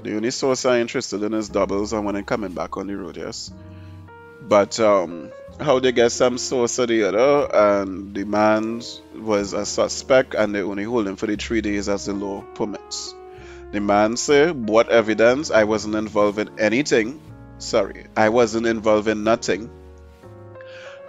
The 0.02 0.16
only 0.16 0.30
source 0.30 0.64
I'm 0.66 0.82
interested 0.82 1.22
in 1.22 1.34
is 1.34 1.48
doubles 1.48 1.92
and 1.92 2.04
when 2.04 2.14
I'm 2.14 2.24
coming 2.24 2.52
back 2.52 2.76
on 2.76 2.86
the 2.86 2.96
road, 2.96 3.16
yes. 3.16 3.50
But 4.42 4.78
um, 4.78 5.30
how 5.58 5.78
they 5.78 5.92
get 5.92 6.12
some 6.12 6.38
source 6.38 6.78
or 6.78 6.86
the 6.86 7.04
other, 7.04 7.48
and 7.54 8.14
the 8.14 8.24
man 8.24 8.82
was 9.16 9.54
a 9.54 9.64
suspect, 9.64 10.34
and 10.34 10.54
they 10.54 10.62
only 10.62 10.84
hold 10.84 11.08
him 11.08 11.16
for 11.16 11.26
the 11.26 11.36
three 11.36 11.62
days 11.62 11.88
as 11.88 12.06
the 12.06 12.12
law 12.12 12.42
permits. 12.54 13.14
The 13.72 13.80
man 13.80 14.16
said, 14.16 14.68
What 14.68 14.90
evidence? 14.90 15.50
I 15.50 15.64
wasn't 15.64 15.94
involved 15.94 16.38
in 16.38 16.60
anything. 16.60 17.20
Sorry, 17.58 18.06
I 18.16 18.28
wasn't 18.28 18.66
involved 18.66 19.08
in 19.08 19.24
nothing. 19.24 19.70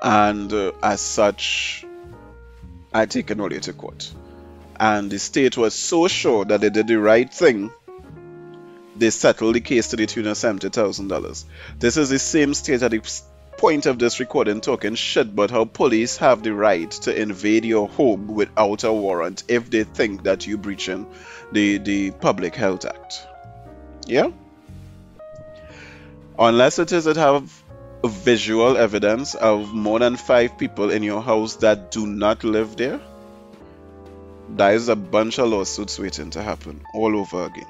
And 0.01 0.51
uh, 0.53 0.71
as 0.81 1.01
such, 1.01 1.85
I 2.95 3.05
taken 3.07 3.41
Ollie 3.41 3.59
to 3.59 3.73
court. 3.73 4.09
And 4.79 5.11
the 5.11 5.19
state 5.19 5.57
was 5.57 5.73
so 5.75 6.07
sure 6.07 6.45
that 6.45 6.61
they 6.61 6.69
did 6.69 6.87
the 6.87 6.97
right 6.97 7.31
thing, 7.31 7.69
they 8.95 9.09
settled 9.09 9.55
the 9.55 9.59
case 9.59 9.89
to 9.89 9.97
the 9.97 10.05
tune 10.05 10.27
of 10.27 10.37
$70,000. 10.37 11.43
This 11.77 11.97
is 11.97 12.09
the 12.09 12.19
same 12.19 12.53
state 12.53 12.83
at 12.83 12.91
the 12.91 13.21
point 13.57 13.85
of 13.85 13.99
this 13.99 14.21
recording 14.21 14.61
talking 14.61 14.95
shit 14.95 15.35
but 15.35 15.51
how 15.51 15.65
police 15.65 16.15
have 16.17 16.41
the 16.41 16.53
right 16.53 16.89
to 16.91 17.21
invade 17.21 17.65
your 17.65 17.89
home 17.89 18.27
without 18.27 18.85
a 18.85 18.93
warrant 18.93 19.43
if 19.49 19.69
they 19.69 19.83
think 19.83 20.23
that 20.23 20.47
you're 20.47 20.57
breaching 20.57 21.05
the, 21.51 21.77
the 21.79 22.11
Public 22.11 22.55
Health 22.55 22.85
Act. 22.85 23.27
Yeah? 24.07 24.29
Unless 26.39 26.79
it 26.79 26.93
is 26.93 27.03
that 27.03 27.17
have 27.17 27.64
visual 28.03 28.77
evidence 28.77 29.35
of 29.35 29.73
more 29.73 29.99
than 29.99 30.15
five 30.15 30.57
people 30.57 30.91
in 30.91 31.03
your 31.03 31.21
house 31.21 31.55
that 31.57 31.91
do 31.91 32.05
not 32.05 32.43
live 32.43 32.75
there, 32.77 32.99
there 34.49 34.73
is 34.73 34.89
a 34.89 34.95
bunch 34.95 35.39
of 35.39 35.49
lawsuits 35.49 35.97
waiting 35.97 36.29
to 36.31 36.43
happen 36.43 36.83
all 36.93 37.15
over 37.15 37.45
again. 37.45 37.67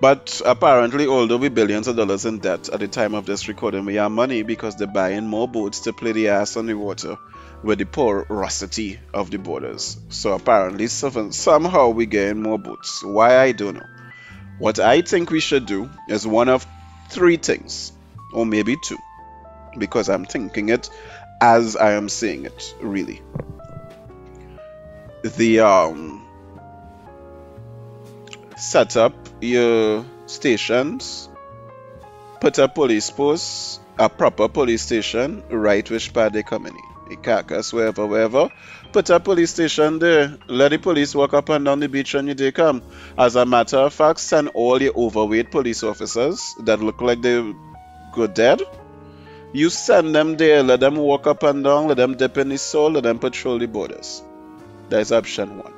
But 0.00 0.42
apparently, 0.44 1.06
although 1.06 1.36
we 1.36 1.48
billions 1.48 1.86
of 1.86 1.94
dollars 1.94 2.26
in 2.26 2.40
debt 2.40 2.68
at 2.68 2.80
the 2.80 2.88
time 2.88 3.14
of 3.14 3.24
this 3.24 3.46
recording, 3.46 3.84
we 3.84 3.98
are 3.98 4.10
money 4.10 4.42
because 4.42 4.74
they're 4.74 4.88
buying 4.88 5.28
more 5.28 5.46
boats 5.46 5.78
to 5.80 5.92
play 5.92 6.10
the 6.10 6.28
ass 6.28 6.56
on 6.56 6.66
the 6.66 6.74
water 6.74 7.16
with 7.62 7.78
the 7.78 7.86
porosity 7.86 8.98
of 9.14 9.30
the 9.30 9.38
borders. 9.38 9.96
So 10.08 10.32
apparently, 10.32 10.88
somehow 10.88 11.90
we 11.90 12.06
gain 12.06 12.42
more 12.42 12.58
boats. 12.58 13.04
Why 13.04 13.38
I 13.38 13.52
don't 13.52 13.74
know. 13.74 13.86
What 14.58 14.80
I 14.80 15.02
think 15.02 15.30
we 15.30 15.38
should 15.38 15.66
do 15.66 15.88
is 16.08 16.26
one 16.26 16.48
of 16.48 16.66
three 17.12 17.36
things 17.36 17.92
or 18.32 18.46
maybe 18.46 18.76
two, 18.76 18.98
because 19.78 20.08
I'm 20.08 20.24
thinking 20.24 20.70
it 20.70 20.88
as 21.40 21.76
I 21.76 21.92
am 21.92 22.08
saying 22.08 22.46
it, 22.46 22.74
really. 22.80 23.20
The 25.22 25.60
um, 25.60 26.24
set 28.56 28.96
up 28.96 29.14
your 29.40 30.04
stations, 30.26 31.28
put 32.40 32.58
a 32.58 32.68
police 32.68 33.10
post, 33.10 33.80
a 33.98 34.08
proper 34.08 34.48
police 34.48 34.82
station, 34.82 35.42
right 35.50 35.88
which 35.88 36.12
part 36.12 36.32
they 36.32 36.42
coming 36.42 36.74
in. 36.74 37.16
Icacos, 37.16 37.72
wherever, 37.72 38.06
wherever. 38.06 38.48
Put 38.92 39.08
a 39.08 39.18
police 39.18 39.52
station 39.52 39.98
there. 39.98 40.36
Let 40.48 40.72
the 40.72 40.78
police 40.78 41.14
walk 41.14 41.32
up 41.32 41.48
and 41.48 41.64
down 41.64 41.80
the 41.80 41.88
beach 41.88 42.12
when 42.12 42.26
they 42.26 42.52
come. 42.52 42.82
As 43.16 43.36
a 43.36 43.46
matter 43.46 43.78
of 43.78 43.94
fact, 43.94 44.20
send 44.20 44.48
all 44.48 44.82
your 44.82 44.92
overweight 44.94 45.50
police 45.50 45.82
officers 45.82 46.54
that 46.64 46.80
look 46.80 47.00
like 47.00 47.22
they 47.22 47.54
go 48.12 48.26
dead. 48.26 48.60
You 49.54 49.70
send 49.70 50.14
them 50.14 50.36
there, 50.36 50.62
let 50.62 50.80
them 50.80 50.96
walk 50.96 51.26
up 51.26 51.42
and 51.42 51.64
down, 51.64 51.88
let 51.88 51.96
them 51.96 52.18
dip 52.18 52.36
in 52.36 52.50
the 52.50 52.58
soil, 52.58 52.90
let 52.90 53.04
them 53.04 53.18
patrol 53.18 53.58
the 53.58 53.66
borders. 53.66 54.22
That's 54.90 55.10
option 55.10 55.56
one. 55.56 55.72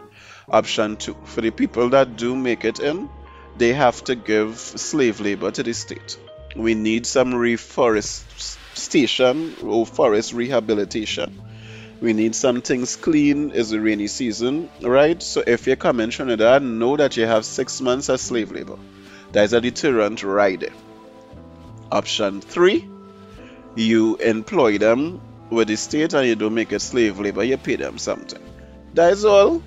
Option 0.48 0.96
two, 0.96 1.16
for 1.24 1.40
the 1.40 1.52
people 1.52 1.90
that 1.90 2.16
do 2.16 2.34
make 2.34 2.64
it 2.64 2.80
in, 2.80 3.08
they 3.56 3.74
have 3.74 4.02
to 4.04 4.16
give 4.16 4.58
slave 4.58 5.20
labor 5.20 5.52
to 5.52 5.62
the 5.62 5.72
state. 5.72 6.18
We 6.56 6.74
need 6.74 7.06
some 7.06 7.32
reforestation 7.32 9.54
or 9.62 9.86
forest 9.86 10.32
rehabilitation. 10.32 11.43
We 12.04 12.12
need 12.12 12.34
some 12.34 12.60
things 12.60 12.96
clean. 12.96 13.52
It's 13.54 13.72
a 13.72 13.80
rainy 13.80 14.08
season, 14.08 14.68
right? 14.82 15.22
So 15.22 15.42
if 15.46 15.66
you 15.66 15.74
come 15.74 16.00
in 16.00 16.10
Trinidad, 16.10 16.62
know 16.62 16.98
that 16.98 17.16
you 17.16 17.24
have 17.24 17.46
six 17.46 17.80
months 17.80 18.10
of 18.10 18.20
slave 18.20 18.52
labor. 18.52 18.76
That 19.32 19.44
is 19.44 19.54
a 19.54 19.60
deterrent 19.62 20.22
right 20.22 20.60
there. 20.60 20.74
Option 21.90 22.42
three, 22.42 22.86
you 23.74 24.16
employ 24.16 24.76
them 24.76 25.22
with 25.48 25.68
the 25.68 25.76
state 25.76 26.12
and 26.12 26.28
you 26.28 26.34
don't 26.34 26.52
make 26.52 26.72
it 26.72 26.82
slave 26.82 27.18
labor, 27.18 27.42
you 27.42 27.56
pay 27.56 27.76
them 27.76 27.96
something. 27.96 28.42
That 28.92 29.14
is 29.14 29.24
all. 29.24 29.62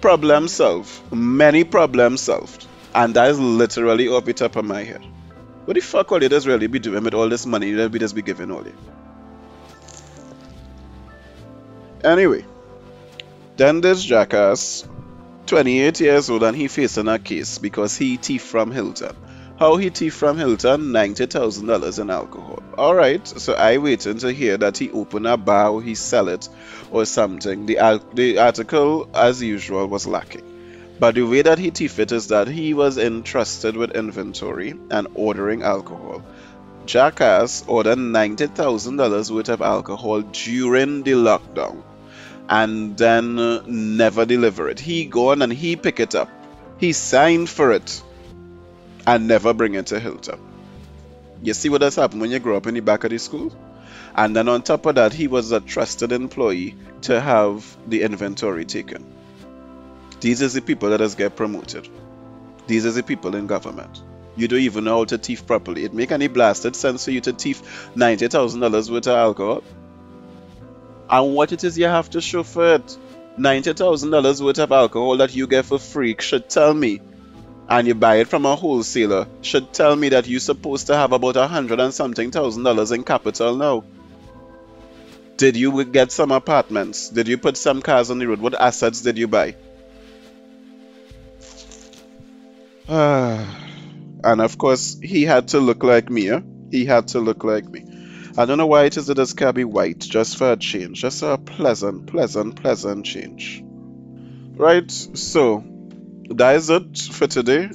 Problem 0.00 0.46
solved. 0.46 1.12
Many 1.12 1.64
problems 1.64 2.20
solved. 2.20 2.64
And 2.94 3.12
that 3.16 3.28
is 3.30 3.40
literally 3.40 4.06
off 4.06 4.24
the 4.24 4.34
top 4.34 4.54
of 4.54 4.64
my 4.64 4.84
head. 4.84 5.04
What 5.64 5.74
the 5.74 5.80
fuck 5.80 6.12
all 6.12 6.22
you 6.22 6.28
just 6.28 6.46
really 6.46 6.68
be 6.68 6.78
doing 6.78 7.02
with 7.02 7.14
all 7.14 7.28
this 7.28 7.44
money 7.44 7.72
that 7.72 7.90
we 7.90 7.98
just 7.98 8.14
be 8.14 8.22
giving 8.22 8.52
all 8.52 8.64
you? 8.64 8.74
Anyway, 12.04 12.44
then 13.56 13.80
this 13.80 14.04
jackass, 14.04 14.86
28 15.46 16.00
years 16.00 16.30
old, 16.30 16.42
and 16.44 16.56
he 16.56 16.68
facing 16.68 17.08
a 17.08 17.18
case 17.18 17.58
because 17.58 17.96
he 17.96 18.16
thief 18.16 18.42
from 18.42 18.70
Hilton. 18.70 19.16
How 19.58 19.76
he 19.76 19.90
thief 19.90 20.14
from 20.14 20.38
Hilton? 20.38 20.92
$90,000 20.92 21.98
in 21.98 22.10
alcohol. 22.10 22.62
Alright, 22.78 23.26
so 23.26 23.54
I 23.54 23.78
waiting 23.78 24.18
to 24.18 24.32
hear 24.32 24.56
that 24.56 24.78
he 24.78 24.90
open 24.92 25.26
a 25.26 25.36
bar 25.36 25.70
or 25.70 25.82
he 25.82 25.96
sell 25.96 26.28
it 26.28 26.48
or 26.92 27.04
something. 27.04 27.66
The, 27.66 28.00
the 28.14 28.38
article, 28.38 29.08
as 29.12 29.42
usual, 29.42 29.88
was 29.88 30.06
lacking. 30.06 30.44
But 31.00 31.16
the 31.16 31.22
way 31.22 31.42
that 31.42 31.58
he 31.58 31.70
thief 31.70 31.98
it 31.98 32.12
is 32.12 32.28
that 32.28 32.46
he 32.46 32.74
was 32.74 32.98
entrusted 32.98 33.76
with 33.76 33.96
inventory 33.96 34.78
and 34.90 35.08
ordering 35.14 35.62
alcohol. 35.62 36.22
Jackass 36.88 37.64
ordered 37.66 37.98
$90,000 37.98 39.30
worth 39.30 39.50
of 39.50 39.60
alcohol 39.60 40.22
during 40.22 41.02
the 41.02 41.10
lockdown 41.10 41.82
and 42.48 42.96
then 42.96 43.38
uh, 43.38 43.62
never 43.66 44.24
deliver 44.24 44.70
it. 44.70 44.80
He 44.80 45.04
gone 45.04 45.42
and 45.42 45.52
he 45.52 45.76
pick 45.76 46.00
it 46.00 46.14
up. 46.14 46.30
He 46.78 46.94
signed 46.94 47.50
for 47.50 47.72
it 47.72 48.02
and 49.06 49.28
never 49.28 49.52
bring 49.52 49.74
it 49.74 49.88
to 49.88 50.00
Hilton. 50.00 50.40
You 51.42 51.52
see 51.52 51.68
what 51.68 51.82
has 51.82 51.96
happened 51.96 52.22
when 52.22 52.30
you 52.30 52.38
grow 52.38 52.56
up 52.56 52.66
in 52.66 52.72
the 52.72 52.80
back 52.80 53.04
of 53.04 53.10
the 53.10 53.18
school? 53.18 53.54
And 54.14 54.34
then 54.34 54.48
on 54.48 54.62
top 54.62 54.86
of 54.86 54.94
that, 54.94 55.12
he 55.12 55.28
was 55.28 55.52
a 55.52 55.60
trusted 55.60 56.10
employee 56.10 56.74
to 57.02 57.20
have 57.20 57.76
the 57.86 58.00
inventory 58.00 58.64
taken. 58.64 59.04
These 60.20 60.42
are 60.42 60.48
the 60.48 60.62
people 60.62 60.88
that 60.88 61.00
has 61.00 61.16
get 61.16 61.36
promoted. 61.36 61.86
These 62.66 62.86
are 62.86 62.92
the 62.92 63.02
people 63.02 63.36
in 63.36 63.46
government. 63.46 64.02
You 64.38 64.48
don't 64.48 64.60
even 64.60 64.84
know 64.84 64.98
how 64.98 65.04
to 65.04 65.18
thief 65.18 65.46
properly. 65.46 65.84
It 65.84 65.92
make 65.92 66.12
any 66.12 66.28
blasted 66.28 66.76
sense 66.76 67.04
for 67.04 67.10
you 67.10 67.20
to 67.22 67.32
thief 67.32 67.90
$90,000 67.96 68.90
worth 68.90 69.06
of 69.06 69.14
alcohol? 69.14 69.62
and 71.10 71.34
what 71.34 71.52
it 71.52 71.64
is 71.64 71.78
you 71.78 71.86
have 71.86 72.10
to 72.10 72.20
show 72.20 72.42
for 72.42 72.74
it. 72.74 72.98
$90,000 73.38 74.42
worth 74.44 74.58
of 74.58 74.72
alcohol 74.72 75.16
that 75.18 75.34
you 75.34 75.46
get 75.46 75.64
for 75.64 75.78
free 75.78 76.16
should 76.18 76.50
tell 76.50 76.74
me, 76.74 77.00
and 77.68 77.86
you 77.86 77.94
buy 77.94 78.16
it 78.16 78.28
from 78.28 78.44
a 78.44 78.56
wholesaler, 78.56 79.28
should 79.42 79.72
tell 79.72 79.94
me 79.94 80.08
that 80.08 80.26
you're 80.26 80.40
supposed 80.40 80.88
to 80.88 80.96
have 80.96 81.12
about 81.12 81.36
a 81.36 81.46
hundred 81.46 81.78
and 81.78 81.94
something 81.94 82.30
thousand 82.30 82.64
dollars 82.64 82.90
in 82.90 83.04
capital 83.04 83.54
now. 83.56 83.84
Did 85.36 85.56
you 85.56 85.84
get 85.84 86.10
some 86.10 86.32
apartments? 86.32 87.10
Did 87.10 87.28
you 87.28 87.38
put 87.38 87.56
some 87.56 87.80
cars 87.80 88.10
on 88.10 88.18
the 88.18 88.26
road? 88.26 88.40
What 88.40 88.60
assets 88.60 89.02
did 89.02 89.18
you 89.18 89.28
buy? 89.28 89.54
Ah. 92.90 93.67
And 94.24 94.40
of 94.40 94.58
course, 94.58 94.98
he 95.02 95.24
had 95.24 95.48
to 95.48 95.60
look 95.60 95.82
like 95.82 96.10
me. 96.10 96.30
Eh? 96.30 96.40
He 96.70 96.84
had 96.84 97.08
to 97.08 97.20
look 97.20 97.44
like 97.44 97.68
me. 97.68 97.84
I 98.36 98.44
don't 98.44 98.58
know 98.58 98.66
why 98.66 98.84
it 98.84 98.96
is 98.96 99.06
that 99.06 99.14
this 99.14 99.32
can 99.32 99.54
be 99.54 99.64
white, 99.64 99.98
just 99.98 100.36
for 100.36 100.52
a 100.52 100.56
change. 100.56 101.00
Just 101.00 101.22
a 101.22 101.38
pleasant, 101.38 102.06
pleasant, 102.06 102.56
pleasant 102.56 103.04
change. 103.04 103.62
Right, 103.64 104.90
so 104.90 105.64
that 106.30 106.56
is 106.56 106.70
it 106.70 106.98
for 106.98 107.26
today. 107.26 107.70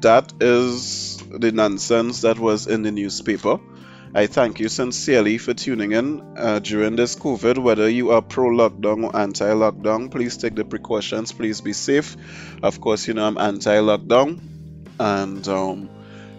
That 0.00 0.32
is 0.40 1.16
the 1.30 1.52
nonsense 1.52 2.20
that 2.22 2.38
was 2.38 2.66
in 2.66 2.82
the 2.82 2.92
newspaper. 2.92 3.58
I 4.14 4.26
thank 4.26 4.60
you 4.60 4.68
sincerely 4.68 5.38
for 5.38 5.54
tuning 5.54 5.92
in 5.92 6.22
uh, 6.38 6.58
during 6.60 6.96
this 6.96 7.16
COVID. 7.16 7.58
Whether 7.58 7.88
you 7.88 8.12
are 8.12 8.22
pro 8.22 8.48
lockdown 8.48 9.04
or 9.04 9.16
anti 9.16 9.44
lockdown, 9.46 10.10
please 10.10 10.36
take 10.36 10.54
the 10.54 10.64
precautions. 10.64 11.32
Please 11.32 11.60
be 11.60 11.72
safe. 11.72 12.16
Of 12.62 12.80
course, 12.80 13.08
you 13.08 13.14
know 13.14 13.26
I'm 13.26 13.38
anti 13.38 13.76
lockdown. 13.76 14.55
And 14.98 15.46
um, 15.48 15.90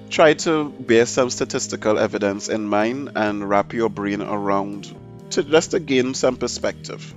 try 0.09 0.33
to 0.33 0.69
bear 0.69 1.05
some 1.05 1.29
statistical 1.29 1.97
evidence 1.97 2.49
in 2.49 2.67
mind 2.67 3.11
and 3.15 3.47
wrap 3.47 3.73
your 3.73 3.89
brain 3.89 4.21
around 4.21 4.93
to 5.31 5.43
just 5.43 5.71
to 5.71 5.79
gain 5.79 6.13
some 6.13 6.37
perspective. 6.37 7.13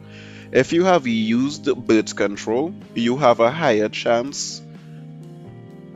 If 0.53 0.72
you 0.72 0.85
have 0.85 1.07
used 1.07 1.72
birth 1.87 2.16
control, 2.16 2.74
you 2.94 3.16
have 3.16 3.40
a 3.40 3.50
higher 3.50 3.88
chance 3.88 4.61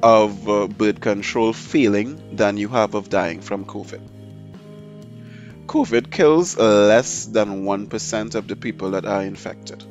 of 0.02 0.48
uh, 0.48 0.68
birth 0.68 1.00
control 1.00 1.52
failing 1.52 2.36
than 2.36 2.56
you 2.56 2.68
have 2.68 2.94
of 2.94 3.08
dying 3.08 3.40
from 3.40 3.64
COVID. 3.64 4.00
COVID 5.66 6.10
kills 6.10 6.56
less 6.56 7.24
than 7.26 7.64
1% 7.64 8.34
of 8.34 8.46
the 8.46 8.54
people 8.54 8.92
that 8.92 9.06
are 9.06 9.22
infected. 9.22 9.82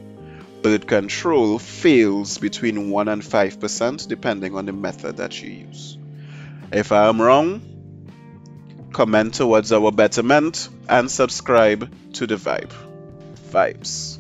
Birth 0.64 0.88
control 0.88 1.60
fails 1.60 2.38
between 2.38 2.90
1 2.90 3.08
and 3.10 3.22
5% 3.22 4.08
depending 4.08 4.56
on 4.56 4.66
the 4.66 4.72
method 4.72 5.18
that 5.18 5.42
you 5.42 5.52
use. 5.52 5.98
If 6.72 6.94
I 6.94 7.10
am 7.10 7.22
wrong, 7.22 7.62
comment 8.94 9.34
towards 9.34 9.74
our 9.74 9.92
betterment 9.92 10.70
and 10.88 11.12
subscribe 11.12 11.94
to 12.14 12.28
the 12.28 12.36
vibe. 12.36 12.72
Vibes. 13.52 14.20